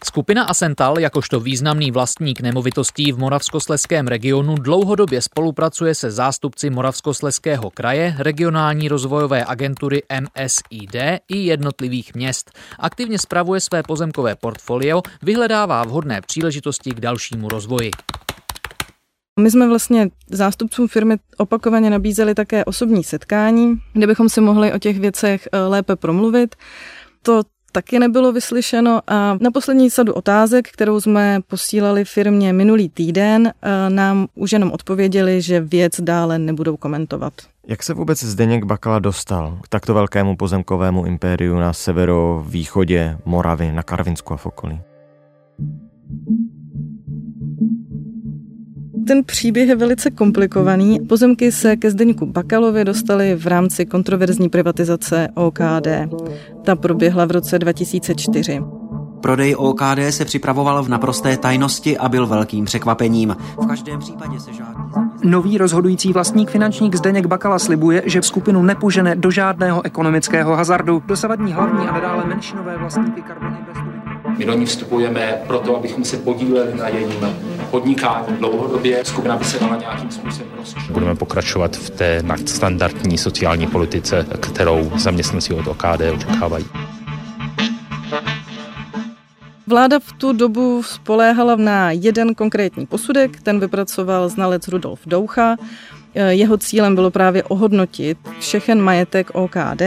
Skupina 0.05 0.43
Asental, 0.43 0.99
jakožto 0.99 1.39
významný 1.39 1.91
vlastník 1.91 2.41
nemovitostí 2.41 3.11
v 3.11 3.17
Moravskosleském 3.17 4.07
regionu, 4.07 4.55
dlouhodobě 4.55 5.21
spolupracuje 5.21 5.95
se 5.95 6.11
zástupci 6.11 6.69
Moravskosleského 6.69 7.69
kraje, 7.69 8.15
regionální 8.17 8.87
rozvojové 8.87 9.45
agentury 9.45 10.03
MSID 10.21 10.95
i 11.29 11.37
jednotlivých 11.37 12.15
měst. 12.15 12.51
Aktivně 12.79 13.19
spravuje 13.19 13.59
své 13.59 13.83
pozemkové 13.83 14.35
portfolio, 14.35 15.01
vyhledává 15.21 15.83
vhodné 15.83 16.21
příležitosti 16.21 16.91
k 16.91 16.99
dalšímu 16.99 17.49
rozvoji. 17.49 17.91
My 19.39 19.51
jsme 19.51 19.67
vlastně 19.67 20.09
zástupcům 20.29 20.87
firmy 20.87 21.17
opakovaně 21.37 21.89
nabízeli 21.89 22.35
také 22.35 22.65
osobní 22.65 23.03
setkání, 23.03 23.75
kde 23.93 24.07
bychom 24.07 24.29
si 24.29 24.41
mohli 24.41 24.73
o 24.73 24.79
těch 24.79 24.99
věcech 24.99 25.47
eh, 25.51 25.59
lépe 25.59 25.95
promluvit. 25.95 26.55
To 27.21 27.41
taky 27.75 27.99
nebylo 27.99 28.31
vyslyšeno 28.31 29.01
a 29.07 29.37
na 29.41 29.51
poslední 29.51 29.89
sadu 29.89 30.13
otázek, 30.13 30.67
kterou 30.71 31.01
jsme 31.01 31.39
posílali 31.47 32.05
firmě 32.05 32.53
minulý 32.53 32.89
týden, 32.89 33.47
eh, 33.47 33.89
nám 33.89 34.27
už 34.35 34.51
jenom 34.51 34.71
odpověděli, 34.71 35.41
že 35.41 35.59
věc 35.59 36.01
dále 36.01 36.39
nebudou 36.39 36.77
komentovat. 36.77 37.33
Jak 37.67 37.83
se 37.83 37.93
vůbec 37.93 38.23
Zdeněk 38.23 38.63
Bakala 38.63 38.99
dostal 38.99 39.59
k 39.63 39.67
takto 39.67 39.93
velkému 39.93 40.35
pozemkovému 40.35 41.05
impériu 41.05 41.55
na 41.55 41.73
severovýchodě 41.73 43.17
Moravy, 43.25 43.71
na 43.71 43.83
Karvinsku 43.83 44.33
a 44.33 44.37
v 44.37 44.45
okolí? 44.45 44.79
Ten 49.07 49.23
příběh 49.23 49.69
je 49.69 49.75
velice 49.75 50.11
komplikovaný. 50.11 50.99
Pozemky 50.99 51.51
se 51.51 51.75
ke 51.75 51.91
Zdeňku 51.91 52.25
Bakalovi 52.25 52.85
dostaly 52.85 53.35
v 53.35 53.47
rámci 53.47 53.85
kontroverzní 53.85 54.49
privatizace 54.49 55.27
OKD. 55.33 55.87
Ta 56.63 56.75
proběhla 56.75 57.25
v 57.25 57.31
roce 57.31 57.59
2004. 57.59 58.61
Prodej 59.21 59.55
OKD 59.55 59.99
se 60.09 60.25
připravoval 60.25 60.83
v 60.83 60.89
naprosté 60.89 61.37
tajnosti 61.37 61.97
a 61.97 62.09
byl 62.09 62.27
velkým 62.27 62.65
překvapením. 62.65 63.35
V 63.63 63.67
každém 63.67 63.99
případě 63.99 64.39
se 64.39 64.53
žádný 64.53 64.83
Nový 65.23 65.57
rozhodující 65.57 66.13
vlastník 66.13 66.51
finančník 66.51 66.95
Zdeněk 66.95 67.25
Bakala 67.25 67.59
slibuje, 67.59 68.03
že 68.05 68.21
skupinu 68.21 68.63
nepožene 68.63 69.15
do 69.15 69.31
žádného 69.31 69.85
ekonomického 69.85 70.55
hazardu. 70.55 71.03
Dosavadní 71.05 71.53
hlavní 71.53 71.87
a 71.87 71.93
nadále 71.93 72.25
menšinové 72.25 72.77
vlastníky 72.77 73.23
Carbon 73.27 73.57
Investory. 73.59 73.97
My 74.37 74.45
do 74.45 74.53
ní 74.53 74.65
vstupujeme 74.65 75.41
proto, 75.47 75.77
abychom 75.77 76.03
se 76.03 76.17
podíleli 76.17 76.75
na 76.75 76.87
jejím 76.87 77.19
podnikání 77.71 78.37
dlouhodobě. 78.39 79.05
Skupina 79.05 79.37
by 79.37 79.45
se 79.45 79.59
dala 79.59 79.75
nějakým 79.75 80.11
způsobem 80.11 80.51
rozčit. 80.57 80.91
Budeme 80.91 81.15
pokračovat 81.15 81.75
v 81.75 81.89
té 81.89 82.19
nadstandardní 82.23 83.17
sociální 83.17 83.67
politice, 83.67 84.25
kterou 84.39 84.91
zaměstnanci 84.97 85.53
od 85.53 85.67
OKD 85.67 86.01
očekávají. 86.13 86.65
Vláda 89.67 89.99
v 89.99 90.11
tu 90.13 90.33
dobu 90.33 90.83
spoléhala 90.83 91.55
na 91.55 91.91
jeden 91.91 92.35
konkrétní 92.35 92.85
posudek, 92.85 93.41
ten 93.41 93.59
vypracoval 93.59 94.29
znalec 94.29 94.67
Rudolf 94.67 94.99
Doucha. 95.05 95.55
Jeho 96.29 96.57
cílem 96.57 96.95
bylo 96.95 97.11
právě 97.11 97.43
ohodnotit 97.43 98.17
všechen 98.39 98.81
majetek 98.81 99.31
OKD. 99.33 99.81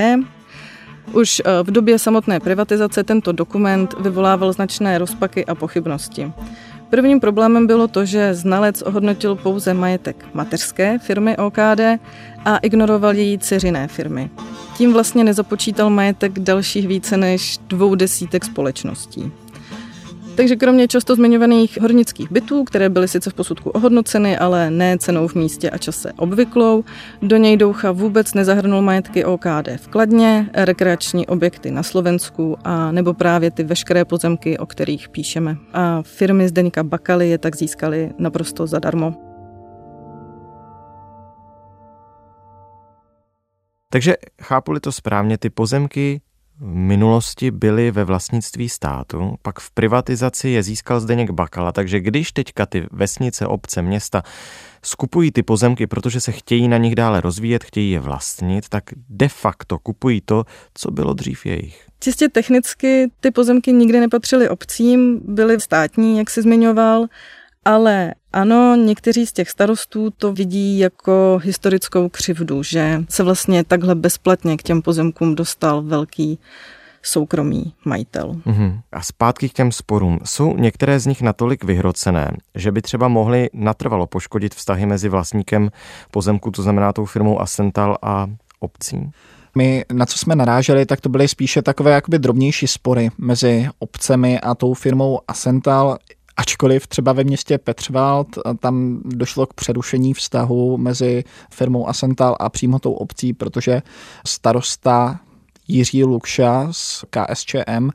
Už 1.12 1.42
eh, 1.44 1.62
v 1.62 1.70
době 1.70 1.98
samotné 1.98 2.40
privatizace 2.40 3.04
tento 3.04 3.32
dokument 3.32 3.94
vyvolával 4.00 4.52
značné 4.52 4.98
rozpaky 4.98 5.46
a 5.46 5.54
pochybnosti. 5.54 6.32
Prvním 6.90 7.20
problémem 7.20 7.66
bylo 7.66 7.88
to, 7.88 8.04
že 8.04 8.34
znalec 8.34 8.82
ohodnotil 8.82 9.34
pouze 9.34 9.74
majetek 9.74 10.26
mateřské 10.34 10.98
firmy 10.98 11.36
OKD 11.36 12.00
a 12.44 12.56
ignoroval 12.56 13.14
její 13.14 13.38
dceřiné 13.38 13.88
firmy. 13.88 14.30
Tím 14.76 14.92
vlastně 14.92 15.24
nezapočítal 15.24 15.90
majetek 15.90 16.38
dalších 16.38 16.88
více 16.88 17.16
než 17.16 17.58
dvou 17.68 17.94
desítek 17.94 18.44
společností. 18.44 19.32
Takže 20.38 20.56
kromě 20.56 20.88
často 20.88 21.14
zmiňovaných 21.14 21.80
hornických 21.80 22.32
bytů, 22.32 22.64
které 22.64 22.88
byly 22.88 23.08
sice 23.08 23.30
v 23.30 23.34
posudku 23.34 23.70
ohodnoceny, 23.70 24.38
ale 24.38 24.70
ne 24.70 24.98
cenou 24.98 25.28
v 25.28 25.34
místě 25.34 25.70
a 25.70 25.78
čase 25.78 26.12
obvyklou, 26.12 26.84
do 27.22 27.36
něj 27.36 27.56
Doucha 27.56 27.92
vůbec 27.92 28.34
nezahrnul 28.34 28.82
majetky 28.82 29.24
OKD 29.24 29.68
v 29.76 29.88
Kladně, 29.88 30.50
rekreační 30.54 31.26
objekty 31.26 31.70
na 31.70 31.82
Slovensku 31.82 32.56
a 32.64 32.92
nebo 32.92 33.14
právě 33.14 33.50
ty 33.50 33.64
veškeré 33.64 34.04
pozemky, 34.04 34.58
o 34.58 34.66
kterých 34.66 35.08
píšeme. 35.08 35.56
A 35.72 36.02
firmy 36.02 36.48
Zdeňka 36.48 36.82
Bakaly 36.84 37.28
je 37.28 37.38
tak 37.38 37.56
získaly 37.56 38.12
naprosto 38.18 38.66
zadarmo. 38.66 39.14
Takže 43.90 44.14
chápu-li 44.42 44.80
to 44.80 44.92
správně, 44.92 45.38
ty 45.38 45.50
pozemky 45.50 46.20
v 46.60 46.74
minulosti 46.74 47.50
byly 47.50 47.90
ve 47.90 48.04
vlastnictví 48.04 48.68
státu, 48.68 49.34
pak 49.42 49.60
v 49.60 49.70
privatizaci 49.70 50.48
je 50.48 50.62
získal 50.62 51.00
Zdeněk 51.00 51.30
Bakala, 51.30 51.72
takže 51.72 52.00
když 52.00 52.32
teďka 52.32 52.66
ty 52.66 52.86
vesnice, 52.92 53.46
obce, 53.46 53.82
města 53.82 54.22
skupují 54.82 55.30
ty 55.30 55.42
pozemky, 55.42 55.86
protože 55.86 56.20
se 56.20 56.32
chtějí 56.32 56.68
na 56.68 56.76
nich 56.76 56.94
dále 56.94 57.20
rozvíjet, 57.20 57.64
chtějí 57.64 57.90
je 57.90 58.00
vlastnit, 58.00 58.68
tak 58.68 58.84
de 59.08 59.28
facto 59.28 59.78
kupují 59.78 60.20
to, 60.20 60.44
co 60.74 60.90
bylo 60.90 61.14
dřív 61.14 61.46
jejich. 61.46 61.86
Čistě 62.00 62.28
technicky 62.28 63.10
ty 63.20 63.30
pozemky 63.30 63.72
nikdy 63.72 64.00
nepatřily 64.00 64.48
obcím, 64.48 65.20
byly 65.24 65.60
státní, 65.60 66.18
jak 66.18 66.30
si 66.30 66.42
zmiňoval, 66.42 67.06
ale 67.68 68.14
ano, 68.32 68.76
někteří 68.76 69.26
z 69.26 69.32
těch 69.32 69.50
starostů 69.50 70.10
to 70.10 70.32
vidí 70.32 70.78
jako 70.78 71.40
historickou 71.42 72.08
křivdu, 72.08 72.62
že 72.62 73.04
se 73.08 73.22
vlastně 73.22 73.64
takhle 73.64 73.94
bezplatně 73.94 74.56
k 74.56 74.62
těm 74.62 74.82
pozemkům 74.82 75.34
dostal 75.34 75.82
velký 75.82 76.38
soukromý 77.02 77.74
majitel. 77.84 78.36
Uhum. 78.46 78.80
A 78.92 79.02
zpátky 79.02 79.48
k 79.48 79.52
těm 79.52 79.72
sporům. 79.72 80.18
Jsou 80.24 80.56
některé 80.56 81.00
z 81.00 81.06
nich 81.06 81.22
natolik 81.22 81.64
vyhrocené, 81.64 82.30
že 82.54 82.72
by 82.72 82.82
třeba 82.82 83.08
mohly 83.08 83.50
natrvalo 83.52 84.06
poškodit 84.06 84.54
vztahy 84.54 84.86
mezi 84.86 85.08
vlastníkem 85.08 85.70
pozemku, 86.10 86.50
to 86.50 86.62
znamená 86.62 86.92
tou 86.92 87.04
firmou 87.04 87.40
Asental 87.40 87.98
a 88.02 88.26
obcí? 88.60 89.10
My, 89.54 89.84
na 89.92 90.06
co 90.06 90.18
jsme 90.18 90.36
naráželi, 90.36 90.86
tak 90.86 91.00
to 91.00 91.08
byly 91.08 91.28
spíše 91.28 91.62
takové 91.62 91.90
jakoby 91.90 92.18
drobnější 92.18 92.66
spory 92.66 93.10
mezi 93.18 93.68
obcemi 93.78 94.40
a 94.40 94.54
tou 94.54 94.74
firmou 94.74 95.20
Asental. 95.28 95.98
Ačkoliv 96.38 96.86
třeba 96.86 97.12
ve 97.12 97.24
městě 97.24 97.58
Petřvald 97.58 98.28
tam 98.60 99.00
došlo 99.04 99.46
k 99.46 99.54
přerušení 99.54 100.14
vztahu 100.14 100.76
mezi 100.76 101.24
firmou 101.50 101.88
Asental 101.88 102.36
a 102.40 102.48
přímo 102.48 102.78
tou 102.78 102.92
obcí, 102.92 103.32
protože 103.32 103.82
starosta 104.26 105.20
Jiří 105.68 106.04
Lukša 106.04 106.68
z 106.70 107.04
KSČM 107.10 107.88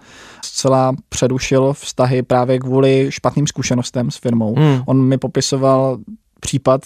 zcela 0.46 0.96
přerušil 1.10 1.74
vztahy 1.74 2.24
právě 2.24 2.60
kvůli 2.60 3.08
špatným 3.10 3.48
zkušenostem 3.48 4.12
s 4.12 4.18
firmou. 4.18 4.56
Hmm. 4.56 4.82
On 4.86 5.02
mi 5.02 5.18
popisoval 5.18 5.98
případ, 6.40 6.82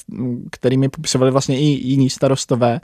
který 0.52 0.78
mi 0.78 0.90
popisovali 0.90 1.32
vlastně 1.32 1.60
i 1.60 1.64
jiní 1.64 2.10
starostové, 2.10 2.80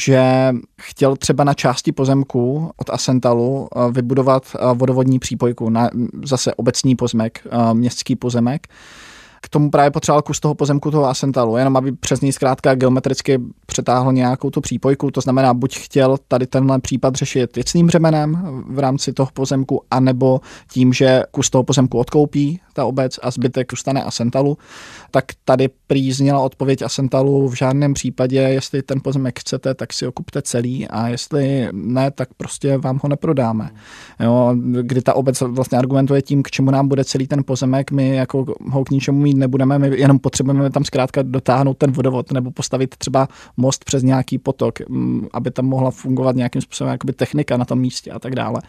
že 0.00 0.52
chtěl 0.80 1.16
třeba 1.16 1.44
na 1.44 1.54
části 1.54 1.92
pozemku 1.92 2.70
od 2.76 2.90
Asentalu 2.90 3.68
eh, 3.76 3.92
vybudovat 3.92 4.42
eh, 4.54 4.74
vodovodní 4.74 5.18
přípojku, 5.18 5.70
na 5.70 5.90
zase 6.24 6.54
obecní 6.54 6.96
pozemek, 6.96 7.46
eh, 7.50 7.74
městský 7.74 8.16
pozemek. 8.16 8.66
K 9.40 9.48
tomu 9.48 9.70
právě 9.70 9.90
potřeboval 9.90 10.22
kus 10.22 10.40
toho 10.40 10.54
pozemku 10.54 10.90
toho 10.90 11.04
Asentalu, 11.04 11.56
jenom 11.56 11.76
aby 11.76 11.92
přes 11.92 12.20
něj 12.20 12.32
zkrátka 12.32 12.74
geometricky 12.74 13.38
přetáhl 13.66 14.12
nějakou 14.12 14.50
tu 14.50 14.60
přípojku, 14.60 15.10
to 15.10 15.20
znamená, 15.20 15.54
buď 15.54 15.78
chtěl 15.78 16.16
tady 16.28 16.46
tenhle 16.46 16.78
případ 16.78 17.14
řešit 17.14 17.56
věcným 17.56 17.86
břemenem 17.86 18.62
v 18.68 18.78
rámci 18.78 19.12
toho 19.12 19.28
pozemku, 19.34 19.82
anebo 19.90 20.40
tím, 20.72 20.92
že 20.92 21.22
kus 21.30 21.50
toho 21.50 21.64
pozemku 21.64 21.98
odkoupí 21.98 22.60
ta 22.72 22.84
obec 22.84 23.18
a 23.22 23.30
zbytek 23.30 23.72
zůstane 23.72 24.02
Asentalu, 24.02 24.58
tak 25.10 25.24
tady 25.44 25.68
prý 25.86 26.12
zněla 26.12 26.40
odpověď 26.40 26.82
Asentalu 26.82 27.48
v 27.48 27.54
žádném 27.54 27.94
případě, 27.94 28.38
jestli 28.38 28.82
ten 28.82 29.00
pozemek 29.04 29.40
chcete, 29.40 29.74
tak 29.74 29.92
si 29.92 30.04
ho 30.04 30.12
kupte 30.12 30.42
celý 30.42 30.88
a 30.88 31.08
jestli 31.08 31.68
ne, 31.72 32.10
tak 32.10 32.28
prostě 32.36 32.78
vám 32.78 33.00
ho 33.02 33.08
neprodáme. 33.08 33.70
Jo, 34.20 34.54
kdy 34.82 35.02
ta 35.02 35.14
obec 35.14 35.40
vlastně 35.40 35.78
argumentuje 35.78 36.22
tím, 36.22 36.42
k 36.42 36.50
čemu 36.50 36.70
nám 36.70 36.88
bude 36.88 37.04
celý 37.04 37.26
ten 37.26 37.44
pozemek, 37.44 37.90
my 37.90 38.16
jako 38.16 38.46
ho 38.70 38.84
k 38.84 38.90
ničemu 38.90 39.20
mít 39.30 39.40
nebudeme, 39.40 39.78
my 39.78 39.98
jenom 39.98 40.18
potřebujeme 40.18 40.70
tam 40.70 40.84
zkrátka 40.84 41.22
dotáhnout 41.22 41.78
ten 41.78 41.92
vodovod 41.92 42.32
nebo 42.32 42.50
postavit 42.50 42.94
třeba 42.98 43.28
most 43.56 43.84
přes 43.84 44.02
nějaký 44.02 44.38
potok, 44.38 44.88
mm, 44.88 45.26
aby 45.32 45.50
tam 45.50 45.64
mohla 45.64 45.90
fungovat 45.90 46.36
nějakým 46.36 46.62
způsobem 46.62 46.92
jakoby 46.92 47.12
technika 47.12 47.56
na 47.56 47.64
tom 47.64 47.78
místě 47.78 48.10
a 48.10 48.18
tak 48.18 48.34
dále. 48.34 48.60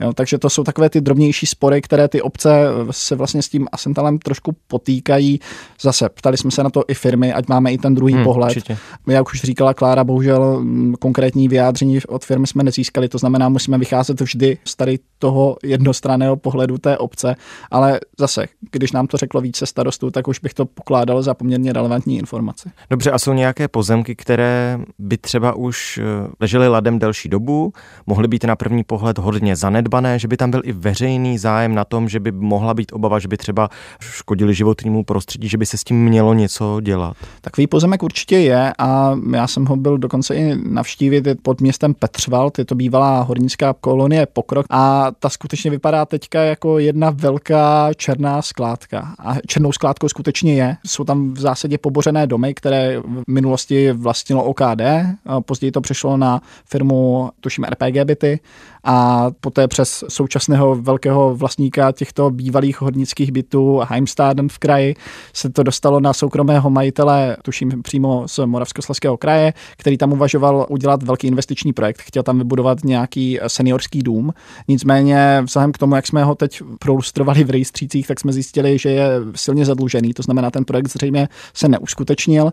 Jo, 0.00 0.12
takže 0.12 0.38
to 0.38 0.50
jsou 0.50 0.64
takové 0.64 0.90
ty 0.90 1.00
drobnější 1.00 1.46
spory, 1.46 1.82
které 1.82 2.08
ty 2.08 2.22
obce 2.22 2.66
se 2.90 3.16
vlastně 3.16 3.42
s 3.42 3.48
tím 3.48 3.68
Asentalem 3.72 4.18
trošku 4.18 4.56
potýkají. 4.66 5.40
Zase 5.80 6.08
ptali 6.08 6.36
jsme 6.36 6.50
se 6.50 6.62
na 6.62 6.70
to 6.70 6.84
i 6.88 6.94
firmy, 6.94 7.32
ať 7.32 7.48
máme 7.48 7.72
i 7.72 7.78
ten 7.78 7.94
druhý 7.94 8.14
hmm, 8.14 8.24
pohled. 8.24 8.50
Určitě. 8.50 8.78
Jak 9.06 9.26
už 9.28 9.42
říkala 9.42 9.74
Klára, 9.74 10.04
bohužel 10.04 10.60
mm, 10.60 10.94
konkrétní 11.00 11.48
vyjádření 11.48 12.00
od 12.08 12.24
firmy 12.24 12.46
jsme 12.46 12.62
nezískali, 12.62 13.08
to 13.08 13.18
znamená, 13.18 13.48
musíme 13.48 13.78
vycházet 13.78 14.20
vždy 14.20 14.58
z 14.64 14.76
tady 14.76 14.98
toho 15.18 15.56
jednostranného 15.62 16.36
pohledu 16.36 16.78
té 16.78 16.98
obce, 16.98 17.34
ale 17.70 18.00
zase, 18.18 18.46
když 18.72 18.92
nám 18.92 19.06
to 19.06 19.16
řeklo 19.16 19.40
více 19.40 19.66
starostů, 19.66 20.05
tak 20.10 20.28
už 20.28 20.38
bych 20.38 20.54
to 20.54 20.64
pokládal 20.64 21.22
za 21.22 21.34
poměrně 21.34 21.72
relevantní 21.72 22.18
informace. 22.18 22.70
Dobře, 22.90 23.10
a 23.10 23.18
jsou 23.18 23.32
nějaké 23.32 23.68
pozemky, 23.68 24.16
které 24.16 24.78
by 24.98 25.16
třeba 25.16 25.52
už 25.52 25.98
eh, 25.98 26.28
ležely 26.40 26.68
ladem 26.68 26.98
delší 26.98 27.28
dobu, 27.28 27.72
mohly 28.06 28.28
být 28.28 28.44
na 28.44 28.56
první 28.56 28.84
pohled 28.84 29.18
hodně 29.18 29.56
zanedbané, 29.56 30.18
že 30.18 30.28
by 30.28 30.36
tam 30.36 30.50
byl 30.50 30.62
i 30.64 30.72
veřejný 30.72 31.38
zájem 31.38 31.74
na 31.74 31.84
tom, 31.84 32.08
že 32.08 32.20
by 32.20 32.32
mohla 32.32 32.74
být 32.74 32.92
obava, 32.92 33.18
že 33.18 33.28
by 33.28 33.36
třeba 33.36 33.68
škodili 34.00 34.54
životnímu 34.54 35.04
prostředí, 35.04 35.48
že 35.48 35.58
by 35.58 35.66
se 35.66 35.76
s 35.76 35.84
tím 35.84 36.04
mělo 36.04 36.34
něco 36.34 36.80
dělat? 36.80 37.16
Takový 37.40 37.66
pozemek 37.66 38.02
určitě 38.02 38.38
je 38.38 38.72
a 38.78 39.18
já 39.34 39.46
jsem 39.46 39.66
ho 39.66 39.76
byl 39.76 39.98
dokonce 39.98 40.34
i 40.34 40.56
navštívit 40.70 41.28
pod 41.42 41.60
městem 41.60 41.94
Petřvald, 41.94 42.58
je 42.58 42.64
to 42.64 42.74
bývalá 42.74 43.20
hornická 43.20 43.74
kolonie 43.80 44.26
Pokrok 44.26 44.66
a 44.70 45.10
ta 45.18 45.28
skutečně 45.28 45.70
vypadá 45.70 46.04
teďka 46.04 46.42
jako 46.42 46.78
jedna 46.78 47.10
velká 47.10 47.90
černá 47.94 48.42
skládka. 48.42 49.14
A 49.18 49.34
černou 49.46 49.72
skládkou 49.96 50.08
skutečně 50.08 50.54
je. 50.54 50.76
Jsou 50.86 51.04
tam 51.04 51.34
v 51.34 51.40
zásadě 51.40 51.78
pobořené 51.78 52.26
domy, 52.26 52.54
které 52.54 53.00
v 53.00 53.22
minulosti 53.28 53.92
vlastnilo 53.92 54.44
OKD, 54.44 54.82
později 55.40 55.72
to 55.72 55.80
přešlo 55.80 56.16
na 56.16 56.40
firmu, 56.64 57.30
tuším 57.40 57.64
RPG 57.64 58.04
byty 58.04 58.40
a 58.84 59.26
poté 59.40 59.68
přes 59.68 60.04
současného 60.08 60.74
velkého 60.74 61.36
vlastníka 61.36 61.92
těchto 61.92 62.30
bývalých 62.30 62.80
hornických 62.80 63.32
bytů 63.32 63.80
Heimstaden 63.88 64.48
v 64.48 64.58
kraji 64.58 64.94
se 65.32 65.50
to 65.50 65.62
dostalo 65.62 66.00
na 66.00 66.12
soukromého 66.12 66.70
majitele, 66.70 67.36
tuším 67.42 67.82
přímo 67.82 68.28
z 68.28 68.38
Moravskoslezského 68.46 69.16
kraje, 69.16 69.52
který 69.76 69.98
tam 69.98 70.12
uvažoval 70.12 70.66
udělat 70.68 71.02
velký 71.02 71.26
investiční 71.26 71.72
projekt. 71.72 72.02
Chtěl 72.02 72.22
tam 72.22 72.38
vybudovat 72.38 72.84
nějaký 72.84 73.38
seniorský 73.46 74.02
dům. 74.02 74.32
Nicméně 74.68 75.42
vzhledem 75.44 75.72
k 75.72 75.78
tomu, 75.78 75.94
jak 75.96 76.06
jsme 76.06 76.24
ho 76.24 76.34
teď 76.34 76.62
prolustrovali 76.78 77.44
v 77.44 77.50
rejstřících, 77.50 78.06
tak 78.06 78.20
jsme 78.20 78.32
zjistili, 78.32 78.78
že 78.78 78.90
je 78.90 79.08
silně 79.34 79.64
zadlužený. 79.64 79.85
To 80.14 80.22
znamená, 80.22 80.50
ten 80.50 80.64
projekt 80.64 80.88
zřejmě 80.88 81.28
se 81.54 81.68
neuskutečnil. 81.68 82.52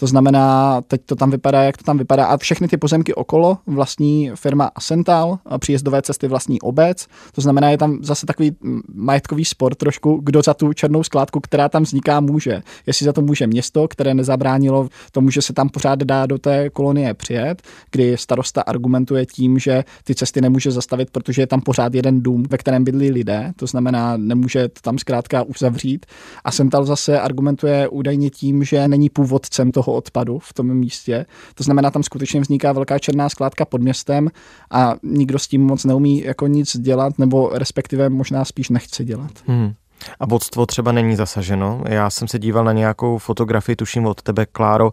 To 0.00 0.06
znamená, 0.06 0.80
teď 0.80 1.00
to 1.06 1.16
tam 1.16 1.30
vypadá, 1.30 1.62
jak 1.62 1.76
to 1.76 1.84
tam 1.84 1.98
vypadá. 1.98 2.26
A 2.26 2.36
všechny 2.36 2.68
ty 2.68 2.76
pozemky 2.76 3.14
okolo 3.14 3.58
vlastní 3.66 4.30
firma 4.34 4.70
Asental, 4.74 5.38
příjezdové 5.58 6.02
cesty 6.02 6.28
vlastní 6.28 6.60
obec. 6.60 7.06
To 7.32 7.40
znamená, 7.40 7.70
je 7.70 7.78
tam 7.78 7.98
zase 8.02 8.26
takový 8.26 8.56
majetkový 8.94 9.44
spor 9.44 9.74
trošku, 9.74 10.20
kdo 10.22 10.42
za 10.42 10.54
tu 10.54 10.72
černou 10.72 11.02
skládku, 11.02 11.40
která 11.40 11.68
tam 11.68 11.82
vzniká, 11.82 12.20
může. 12.20 12.62
Jestli 12.86 13.04
za 13.06 13.12
to 13.12 13.22
může 13.22 13.46
město, 13.46 13.88
které 13.88 14.14
nezabránilo 14.14 14.88
tomu, 15.12 15.30
že 15.30 15.42
se 15.42 15.52
tam 15.52 15.68
pořád 15.68 15.98
dá 15.98 16.26
do 16.26 16.38
té 16.38 16.70
kolonie 16.70 17.14
přijet, 17.14 17.62
kdy 17.90 18.16
starosta 18.16 18.62
argumentuje 18.62 19.26
tím, 19.26 19.58
že 19.58 19.84
ty 20.04 20.14
cesty 20.14 20.40
nemůže 20.40 20.70
zastavit, 20.70 21.10
protože 21.10 21.42
je 21.42 21.46
tam 21.46 21.60
pořád 21.60 21.94
jeden 21.94 22.22
dům, 22.22 22.44
ve 22.50 22.58
kterém 22.58 22.84
bydlí 22.84 23.10
lidé, 23.10 23.52
to 23.56 23.66
znamená, 23.66 24.16
nemůže 24.16 24.68
to 24.68 24.80
tam 24.82 24.98
zkrátka 24.98 25.42
uzavřít. 25.42 26.06
A 26.44 26.52
Sental 26.52 26.84
zase 26.84 27.20
argumentuje 27.20 27.88
údajně 27.88 28.30
tím, 28.30 28.64
že 28.64 28.88
není 28.88 29.10
původcem 29.10 29.72
toho 29.72 29.87
toho 29.88 29.96
odpadu 29.96 30.38
v 30.38 30.52
tom 30.52 30.74
místě. 30.74 31.26
To 31.54 31.64
znamená, 31.64 31.90
tam 31.90 32.02
skutečně 32.02 32.40
vzniká 32.40 32.72
velká 32.72 32.98
černá 32.98 33.28
skládka 33.28 33.64
pod 33.64 33.80
městem 33.80 34.28
a 34.70 34.94
nikdo 35.02 35.38
s 35.38 35.48
tím 35.48 35.66
moc 35.66 35.84
neumí 35.84 36.22
jako 36.24 36.46
nic 36.46 36.76
dělat, 36.76 37.18
nebo 37.18 37.50
respektive 37.52 38.08
možná 38.08 38.44
spíš 38.44 38.68
nechce 38.68 39.04
dělat. 39.04 39.30
Hmm. 39.46 39.72
A 40.20 40.26
vodstvo 40.26 40.66
třeba 40.66 40.92
není 40.92 41.16
zasaženo. 41.16 41.82
Já 41.88 42.10
jsem 42.10 42.28
se 42.28 42.38
díval 42.38 42.64
na 42.64 42.72
nějakou 42.72 43.18
fotografii, 43.18 43.76
tuším 43.76 44.06
od 44.06 44.22
tebe, 44.22 44.46
Kláro, 44.46 44.90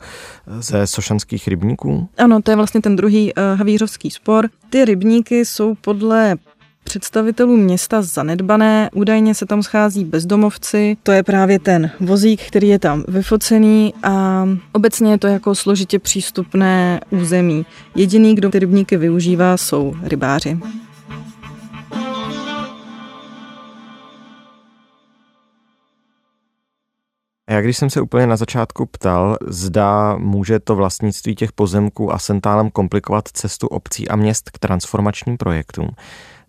ze 0.59 0.87
sošanských 0.87 1.47
rybníků. 1.47 2.09
Ano, 2.17 2.41
to 2.41 2.51
je 2.51 2.55
vlastně 2.55 2.81
ten 2.81 2.95
druhý 2.95 3.33
uh, 3.33 3.59
havířovský 3.59 4.11
spor. 4.11 4.49
Ty 4.69 4.85
rybníky 4.85 5.45
jsou 5.45 5.75
podle 5.75 6.35
představitelů 6.85 7.57
města 7.57 8.01
zanedbané. 8.01 8.89
Údajně 8.93 9.35
se 9.35 9.45
tam 9.45 9.63
schází 9.63 10.05
bezdomovci. 10.05 10.97
To 11.03 11.11
je 11.11 11.23
právě 11.23 11.59
ten 11.59 11.91
vozík, 11.99 12.41
který 12.47 12.67
je 12.67 12.79
tam 12.79 13.03
vyfocený 13.07 13.93
a 14.03 14.45
obecně 14.71 15.11
je 15.11 15.17
to 15.17 15.27
jako 15.27 15.55
složitě 15.55 15.99
přístupné 15.99 16.99
území. 17.09 17.65
Jediný, 17.95 18.35
kdo 18.35 18.49
ty 18.49 18.59
rybníky 18.59 18.97
využívá, 18.97 19.57
jsou 19.57 19.95
rybáři. 20.03 20.59
Já 27.49 27.61
když 27.61 27.77
jsem 27.77 27.89
se 27.89 28.01
úplně 28.01 28.27
na 28.27 28.35
začátku 28.35 28.85
ptal, 28.85 29.37
zda 29.47 30.17
může 30.17 30.59
to 30.59 30.75
vlastnictví 30.75 31.35
těch 31.35 31.51
pozemků 31.51 32.13
a 32.13 32.19
sentálem 32.19 32.71
komplikovat 32.71 33.27
cestu 33.27 33.67
obcí 33.67 34.07
a 34.07 34.15
měst 34.15 34.49
k 34.49 34.59
transformačním 34.59 35.37
projektům, 35.37 35.87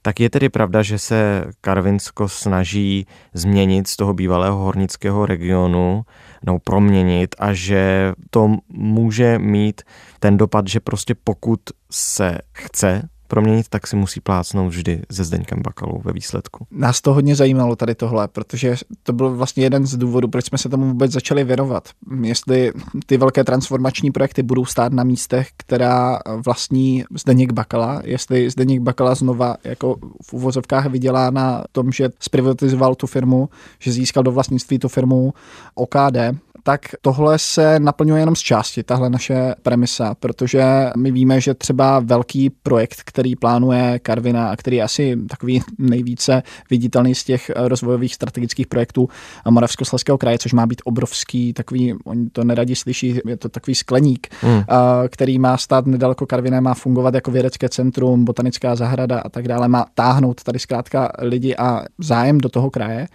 tak 0.07 0.21
je 0.21 0.31
tedy 0.31 0.49
pravda, 0.49 0.83
že 0.83 0.99
se 0.99 1.45
Karvinsko 1.61 2.29
snaží 2.29 3.07
změnit 3.35 3.87
z 3.87 3.97
toho 3.97 4.15
bývalého 4.15 4.57
hornického 4.57 5.27
regionu, 5.27 6.05
no 6.47 6.59
proměnit 6.59 7.35
a 7.39 7.53
že 7.53 8.13
to 8.31 8.57
může 8.69 9.39
mít 9.39 9.83
ten 10.21 10.37
dopad, 10.37 10.69
že 10.69 10.81
prostě 10.81 11.15
pokud 11.25 11.61
se 11.91 12.39
chce 12.53 13.09
proměnit, 13.27 13.69
tak 13.69 13.87
si 13.87 13.97
musí 13.97 14.21
plácnout 14.21 14.73
vždy 14.73 15.03
se 15.13 15.25
Zdeňkem 15.25 15.63
Bakalou 15.63 16.01
ve 16.05 16.13
výsledku. 16.13 16.67
Nás 16.71 17.01
to 17.01 17.15
hodně 17.15 17.37
zajímalo 17.37 17.77
tady 17.77 17.95
tohle, 17.95 18.29
protože 18.29 18.77
to 19.03 19.13
byl 19.13 19.37
vlastně 19.37 19.65
jeden 19.65 19.87
z 19.87 19.97
důvodů, 19.97 20.29
proč 20.29 20.45
jsme 20.45 20.59
se 20.59 20.69
tomu 20.69 20.89
vůbec 20.89 21.13
začali 21.13 21.45
věnovat. 21.45 21.89
Jestli 22.23 22.73
ty 23.07 23.17
velké 23.17 23.45
transformační 23.45 24.11
projekty 24.11 24.43
budou 24.43 24.65
stát 24.65 24.93
na 24.93 25.05
místech, 25.05 25.49
která 25.57 26.19
vlastní 26.47 27.05
Zdeněk 27.15 27.53
Bakala, 27.53 28.03
jestli 28.05 28.51
Zdeněk 28.51 28.81
Bakala 28.81 29.15
znova 29.15 29.57
jako 29.65 29.97
v 30.23 30.33
uvozovkách 30.33 30.87
vydělá 30.87 31.31
na 31.31 31.65
tom, 31.73 31.93
že 31.93 32.09
zprivatizoval 32.21 32.95
tu 32.95 33.07
firmu, 33.07 33.49
že 33.79 33.93
získal 33.93 34.23
do 34.23 34.33
vlastnictví 34.33 34.79
tu 34.79 34.89
firmu 34.89 35.35
OKD, 35.75 36.17
tak 36.63 36.81
tohle 37.01 37.39
se 37.39 37.81
naplňuje 37.81 38.23
jenom 38.23 38.37
z 38.37 38.41
části, 38.41 38.83
tahle 38.83 39.11
naše 39.11 39.55
premisa, 39.63 40.15
protože 40.21 40.65
my 40.97 41.11
víme, 41.11 41.41
že 41.41 41.55
třeba 41.55 42.01
velký 42.01 42.51
projekt, 42.51 43.03
který 43.17 43.37
plánuje 43.37 43.99
Karvina 44.03 44.49
a 44.49 44.57
který 44.57 44.77
je 44.77 44.83
asi 44.83 45.17
takový 45.29 45.63
nejvíce 45.79 46.43
viditelný 46.71 47.15
z 47.15 47.25
těch 47.25 47.51
rozvojových 47.57 48.15
strategických 48.15 48.67
projektů 48.67 49.09
Moravskoslezského 49.51 50.19
kraje, 50.19 50.39
což 50.39 50.53
má 50.53 50.67
být 50.67 50.83
obrovský, 50.85 51.53
takový, 51.53 51.95
oni 52.05 52.31
to 52.31 52.45
neradi 52.45 52.77
slyší, 52.77 53.21
je 53.27 53.37
to 53.37 53.49
takový 53.49 53.75
skleník, 53.75 54.29
hmm. 54.41 54.63
který 55.09 55.39
má 55.39 55.57
stát 55.57 55.87
nedaleko 55.87 56.27
Karviné, 56.27 56.61
má 56.61 56.75
fungovat 56.75 57.15
jako 57.15 57.31
vědecké 57.31 57.69
centrum, 57.69 58.25
botanická 58.25 58.77
zahrada 58.77 59.19
a 59.21 59.29
tak 59.29 59.49
dále, 59.49 59.69
má 59.69 59.87
táhnout 59.95 60.43
tady 60.43 60.59
zkrátka 60.59 61.13
lidi 61.19 61.57
a 61.57 61.85
zájem 61.99 62.39
do 62.39 62.49
toho 62.49 62.71
kraje 62.71 63.09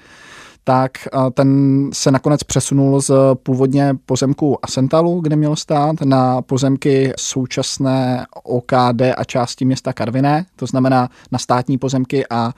tak 0.63 0.91
ten 1.34 1.89
se 1.93 2.12
nakonec 2.12 2.43
přesunul 2.43 3.02
z 3.02 3.12
původně 3.43 3.95
pozemku 4.06 4.65
Asentalu, 4.65 5.21
kde 5.21 5.36
měl 5.36 5.56
stát, 5.56 6.02
na 6.02 6.41
pozemky 6.41 7.13
současné 7.19 8.26
OKD 8.43 9.02
a 9.17 9.24
části 9.24 9.65
města 9.65 9.93
Karviné, 9.93 10.45
to 10.56 10.65
znamená 10.65 11.10
na 11.32 11.39
státní 11.39 11.78
pozemky 11.78 12.26
a 12.30 12.54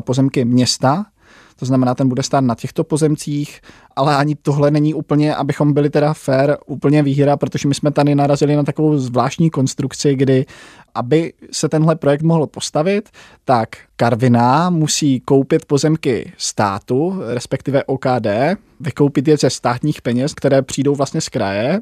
pozemky 0.00 0.44
města, 0.44 1.06
to 1.58 1.66
znamená, 1.66 1.94
ten 1.94 2.08
bude 2.08 2.22
stát 2.22 2.40
na 2.40 2.54
těchto 2.54 2.84
pozemcích, 2.84 3.60
ale 3.96 4.16
ani 4.16 4.34
tohle 4.34 4.70
není 4.70 4.94
úplně, 4.94 5.34
abychom 5.34 5.72
byli 5.72 5.90
teda 5.90 6.14
fair, 6.14 6.56
úplně 6.66 7.02
výhra, 7.02 7.36
protože 7.36 7.68
my 7.68 7.74
jsme 7.74 7.90
tady 7.90 8.14
narazili 8.14 8.56
na 8.56 8.62
takovou 8.62 8.98
zvláštní 8.98 9.50
konstrukci, 9.50 10.14
kdy 10.14 10.46
aby 10.94 11.32
se 11.52 11.68
tenhle 11.68 11.96
projekt 11.96 12.22
mohl 12.22 12.46
postavit, 12.46 13.08
tak 13.44 13.68
Karviná 13.96 14.70
musí 14.70 15.20
koupit 15.20 15.64
pozemky 15.64 16.32
státu, 16.36 17.20
respektive 17.34 17.84
OKD, 17.84 18.26
vykoupit 18.80 19.28
je 19.28 19.36
ze 19.36 19.50
státních 19.50 20.02
peněz, 20.02 20.34
které 20.34 20.62
přijdou 20.62 20.94
vlastně 20.94 21.20
z 21.20 21.28
kraje, 21.28 21.80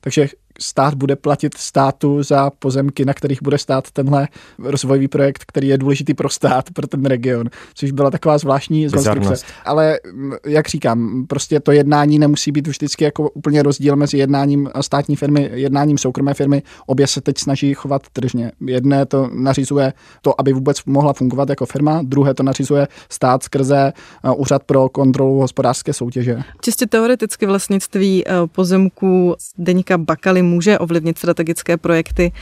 takže 0.00 0.28
stát 0.60 0.94
bude 0.94 1.16
platit 1.16 1.56
státu 1.56 2.22
za 2.22 2.50
pozemky, 2.50 3.04
na 3.04 3.14
kterých 3.14 3.42
bude 3.42 3.58
stát 3.58 3.90
tenhle 3.90 4.28
rozvojový 4.58 5.08
projekt, 5.08 5.44
který 5.46 5.68
je 5.68 5.78
důležitý 5.78 6.14
pro 6.14 6.28
stát, 6.28 6.70
pro 6.70 6.86
ten 6.86 7.04
region, 7.04 7.46
což 7.74 7.90
byla 7.90 8.10
taková 8.10 8.38
zvláštní 8.38 8.90
konstrukce. 8.90 9.34
Ale 9.64 9.98
jak 10.46 10.68
říkám, 10.68 11.26
prostě 11.26 11.60
to 11.60 11.72
jednání 11.72 12.18
nemusí 12.18 12.52
být 12.52 12.66
vždycky 12.66 13.04
jako 13.04 13.30
úplně 13.30 13.62
rozdíl 13.62 13.96
mezi 13.96 14.18
jednáním 14.18 14.70
státní 14.80 15.16
firmy, 15.16 15.50
jednáním 15.52 15.98
soukromé 15.98 16.34
firmy. 16.34 16.62
Obě 16.86 17.06
se 17.06 17.20
teď 17.20 17.38
snaží 17.38 17.74
chovat 17.74 18.02
tržně. 18.12 18.52
Jedné 18.66 19.06
to 19.06 19.30
nařizuje 19.32 19.92
to, 20.22 20.40
aby 20.40 20.52
vůbec 20.52 20.84
mohla 20.86 21.12
fungovat 21.12 21.48
jako 21.48 21.66
firma, 21.66 22.00
druhé 22.02 22.34
to 22.34 22.42
nařizuje 22.42 22.88
stát 23.10 23.42
skrze 23.42 23.92
úřad 24.36 24.62
pro 24.64 24.88
kontrolu 24.88 25.40
hospodářské 25.40 25.92
soutěže. 25.92 26.38
Čistě 26.60 26.86
teoreticky 26.86 27.46
vlastnictví 27.46 28.24
pozemků 28.52 29.34
Deníka 29.58 29.98
Bakaly 29.98 30.43
může 30.44 30.78
ovlivnit 30.78 31.18
strategické 31.18 31.76
projekty, 31.76 32.32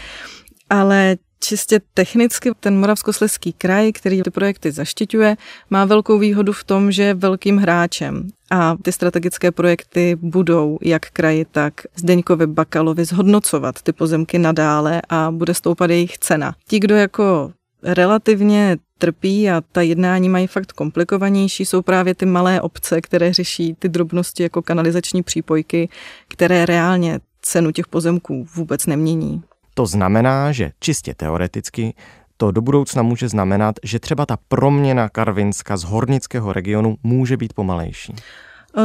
ale 0.71 1.17
čistě 1.45 1.81
technicky 1.95 2.51
ten 2.61 2.79
Moravskoslezský 2.79 3.53
kraj, 3.53 3.93
který 3.93 4.23
ty 4.23 4.31
projekty 4.31 4.73
zaštiťuje, 4.73 5.37
má 5.71 5.85
velkou 5.85 6.19
výhodu 6.19 6.53
v 6.53 6.65
tom, 6.65 6.93
že 6.93 7.03
je 7.03 7.15
velkým 7.15 7.57
hráčem 7.57 8.29
a 8.51 8.77
ty 8.83 8.93
strategické 8.93 9.51
projekty 9.51 10.17
budou 10.21 10.79
jak 10.83 11.11
kraji, 11.11 11.45
tak 11.51 11.75
Zdeňkovi 11.97 12.47
Bakalovi 12.47 13.05
zhodnocovat 13.05 13.83
ty 13.83 13.93
pozemky 13.93 14.39
nadále 14.39 15.03
a 15.09 15.31
bude 15.31 15.55
stoupat 15.55 15.91
jejich 15.91 16.19
cena. 16.19 16.55
Ti, 16.69 16.81
kdo 16.81 16.97
jako 16.97 17.53
relativně 17.83 18.77
trpí 18.99 19.51
a 19.51 19.63
ta 19.73 19.83
jednání 19.83 20.29
mají 20.29 20.47
fakt 20.47 20.73
komplikovanější, 20.73 21.65
jsou 21.65 21.83
právě 21.83 22.15
ty 22.15 22.27
malé 22.27 22.61
obce, 22.61 23.01
které 23.01 23.33
řeší 23.33 23.75
ty 23.79 23.89
drobnosti 23.89 24.43
jako 24.43 24.63
kanalizační 24.63 25.23
přípojky, 25.23 25.89
které 26.29 26.67
reálně 26.67 27.21
cenu 27.43 27.71
těch 27.71 27.87
pozemků 27.87 28.47
vůbec 28.55 28.87
nemění. 28.87 29.43
To 29.75 29.87
znamená, 29.87 30.53
že 30.53 30.73
čistě 30.81 31.15
teoreticky 31.15 31.95
to 32.37 32.51
do 32.51 32.61
budoucna 32.61 33.03
může 33.03 33.29
znamenat, 33.29 33.75
že 33.83 33.99
třeba 33.99 34.27
ta 34.27 34.39
proměna 34.49 35.09
Karvinska 35.09 35.77
z 35.77 35.85
hornického 35.85 36.53
regionu 36.53 36.97
může 37.03 37.37
být 37.37 37.53
pomalejší. 37.53 38.15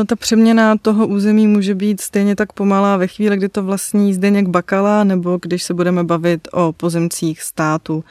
Ta 0.07 0.15
přeměna 0.15 0.77
toho 0.77 1.07
území 1.07 1.47
může 1.47 1.75
být 1.75 2.01
stejně 2.01 2.35
tak 2.35 2.53
pomalá 2.53 2.97
ve 2.97 3.07
chvíli, 3.07 3.37
kdy 3.37 3.49
to 3.49 3.63
vlastní 3.63 4.13
Zdeněk 4.13 4.47
Bakala, 4.47 5.03
nebo 5.03 5.39
když 5.41 5.63
se 5.63 5.73
budeme 5.73 6.03
bavit 6.03 6.47
o 6.51 6.73
pozemcích 6.73 7.41
státu. 7.41 8.03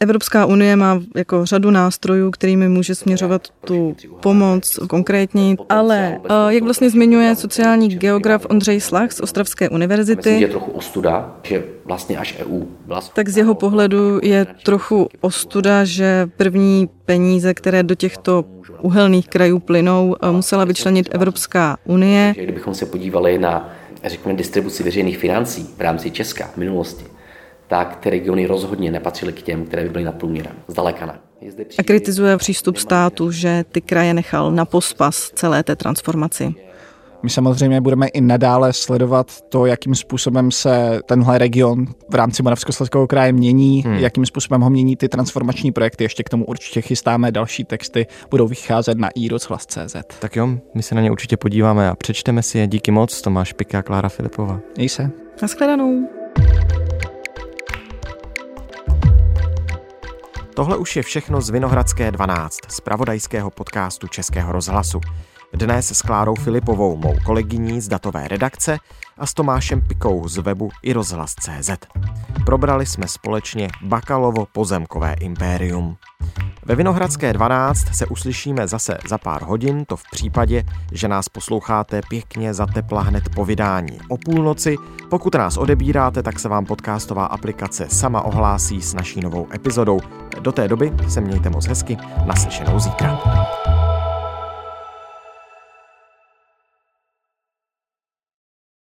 Evropská 0.00 0.46
unie 0.46 0.76
má 0.76 1.00
jako 1.16 1.46
řadu 1.46 1.70
nástrojů, 1.70 2.30
kterými 2.30 2.68
může 2.68 2.94
směřovat 2.94 3.48
tu 3.64 3.96
pomoc 4.20 4.78
konkrétně, 4.88 5.56
ale 5.68 6.20
eh, 6.24 6.34
jak 6.48 6.62
vlastně 6.62 6.90
zmiňuje 6.90 7.34
sociální 7.34 7.88
geograf 7.88 8.46
Ondřej 8.50 8.80
Slach 8.80 9.12
z 9.12 9.20
Ostravské 9.20 9.68
univerzity, 9.68 10.40
je 10.40 10.48
trochu 10.48 10.70
ostuda, 10.70 11.36
že 11.42 11.64
vlastně 11.84 12.18
až 12.18 12.36
EU 12.38 12.62
vlast... 12.86 13.14
tak 13.14 13.28
z 13.28 13.36
jeho 13.36 13.54
pohledu 13.54 14.20
je 14.22 14.46
trochu 14.64 15.08
ostuda, 15.20 15.84
že 15.84 16.28
první 16.36 16.88
peníze, 17.04 17.54
které 17.54 17.82
do 17.82 17.94
těchto 17.94 18.44
uhelných 18.80 19.28
krajů 19.28 19.58
plynou, 19.58 20.16
eh, 20.22 20.32
musela 20.32 20.64
vyčlenit 20.64 21.08
Evropská 21.10 21.76
unie. 21.84 22.34
Kdybychom 22.36 22.74
se 22.74 22.86
podívali 22.86 23.38
na 23.38 23.72
řekněme, 24.04 24.36
distribuci 24.38 24.82
veřejných 24.82 25.18
financí 25.18 25.70
v 25.76 25.80
rámci 25.80 26.10
Česka 26.10 26.46
v 26.46 26.56
minulosti, 26.56 27.04
tak 27.68 27.96
ty 27.96 28.10
regiony 28.10 28.46
rozhodně 28.46 28.90
nepatřily 28.90 29.32
k 29.32 29.42
těm, 29.42 29.64
které 29.64 29.82
by 29.82 29.88
byly 29.88 30.04
nad 30.04 30.14
průměrem. 30.14 30.52
Zdaleka 30.68 31.06
ne. 31.06 31.18
A 31.78 31.82
kritizuje 31.82 32.36
přístup 32.36 32.76
státu, 32.76 33.30
že 33.30 33.64
ty 33.72 33.80
kraje 33.80 34.14
nechal 34.14 34.52
na 34.52 34.64
pospas 34.64 35.30
celé 35.34 35.62
té 35.62 35.76
transformaci. 35.76 36.54
My 37.22 37.30
samozřejmě 37.30 37.80
budeme 37.80 38.08
i 38.08 38.20
nadále 38.20 38.72
sledovat 38.72 39.40
to, 39.48 39.66
jakým 39.66 39.94
způsobem 39.94 40.50
se 40.50 41.00
tenhle 41.06 41.38
region 41.38 41.86
v 42.10 42.14
rámci 42.14 42.42
Moravskoslezského 42.42 43.06
kraje 43.06 43.32
mění, 43.32 43.82
hmm. 43.82 43.94
jakým 43.94 44.26
způsobem 44.26 44.60
ho 44.60 44.70
mění 44.70 44.96
ty 44.96 45.08
transformační 45.08 45.72
projekty. 45.72 46.04
Ještě 46.04 46.22
k 46.22 46.28
tomu 46.28 46.44
určitě 46.44 46.80
chystáme 46.80 47.32
další 47.32 47.64
texty, 47.64 48.06
budou 48.30 48.46
vycházet 48.48 48.98
na 48.98 49.08
iRozhlas.cz. 49.14 49.96
Tak 50.18 50.36
jo, 50.36 50.48
my 50.74 50.82
se 50.82 50.94
na 50.94 51.00
ně 51.00 51.10
určitě 51.10 51.36
podíváme 51.36 51.88
a 51.88 51.96
přečteme 51.96 52.42
si 52.42 52.58
je. 52.58 52.66
Díky 52.66 52.90
moc, 52.90 53.22
Tomáš 53.22 53.52
Pika 53.52 53.78
a 53.78 53.82
Klára 53.82 54.08
Filipová. 54.08 54.60
Měj 54.76 54.88
se. 54.88 55.10
Naschledanou. 55.42 56.08
Tohle 60.58 60.76
už 60.76 60.96
je 60.96 61.02
všechno 61.02 61.40
z 61.40 61.50
Vinohradské 61.50 62.10
12, 62.10 62.58
z 62.68 62.80
pravodajského 62.80 63.50
podcastu 63.50 64.08
Českého 64.08 64.52
rozhlasu. 64.52 65.00
Dnes 65.52 65.90
s 65.90 66.02
Klárou 66.02 66.34
Filipovou, 66.34 66.96
mou 66.96 67.14
kolegyní 67.24 67.80
z 67.80 67.88
datové 67.88 68.28
redakce 68.28 68.78
a 69.18 69.26
s 69.26 69.34
Tomášem 69.34 69.82
Pikou 69.88 70.28
z 70.28 70.38
webu 70.38 70.70
i 70.82 70.92
rozhlas.cz. 70.92 71.70
Probrali 72.46 72.86
jsme 72.86 73.08
společně 73.08 73.68
Bakalovo 73.82 74.46
pozemkové 74.46 75.14
impérium. 75.20 75.96
Ve 76.68 76.74
Vinohradské 76.74 77.32
12 77.32 77.94
se 77.94 78.06
uslyšíme 78.06 78.68
zase 78.68 78.98
za 79.08 79.18
pár 79.18 79.42
hodin, 79.42 79.84
to 79.84 79.96
v 79.96 80.02
případě, 80.10 80.64
že 80.92 81.08
nás 81.08 81.28
posloucháte 81.28 82.00
pěkně 82.08 82.54
za 82.54 82.66
tepla 82.66 83.02
hned 83.02 83.28
po 83.34 83.44
vydání 83.44 83.98
o 84.08 84.16
půlnoci. 84.16 84.76
Pokud 85.10 85.34
nás 85.34 85.56
odebíráte, 85.56 86.22
tak 86.22 86.38
se 86.38 86.48
vám 86.48 86.66
podcastová 86.66 87.26
aplikace 87.26 87.86
sama 87.88 88.22
ohlásí 88.22 88.82
s 88.82 88.94
naší 88.94 89.20
novou 89.20 89.46
epizodou. 89.54 90.00
Do 90.40 90.52
té 90.52 90.68
doby 90.68 90.92
se 91.08 91.20
mějte 91.20 91.50
moc 91.50 91.66
hezky, 91.66 91.96
naslyšenou 92.26 92.80
zítra. 92.80 93.18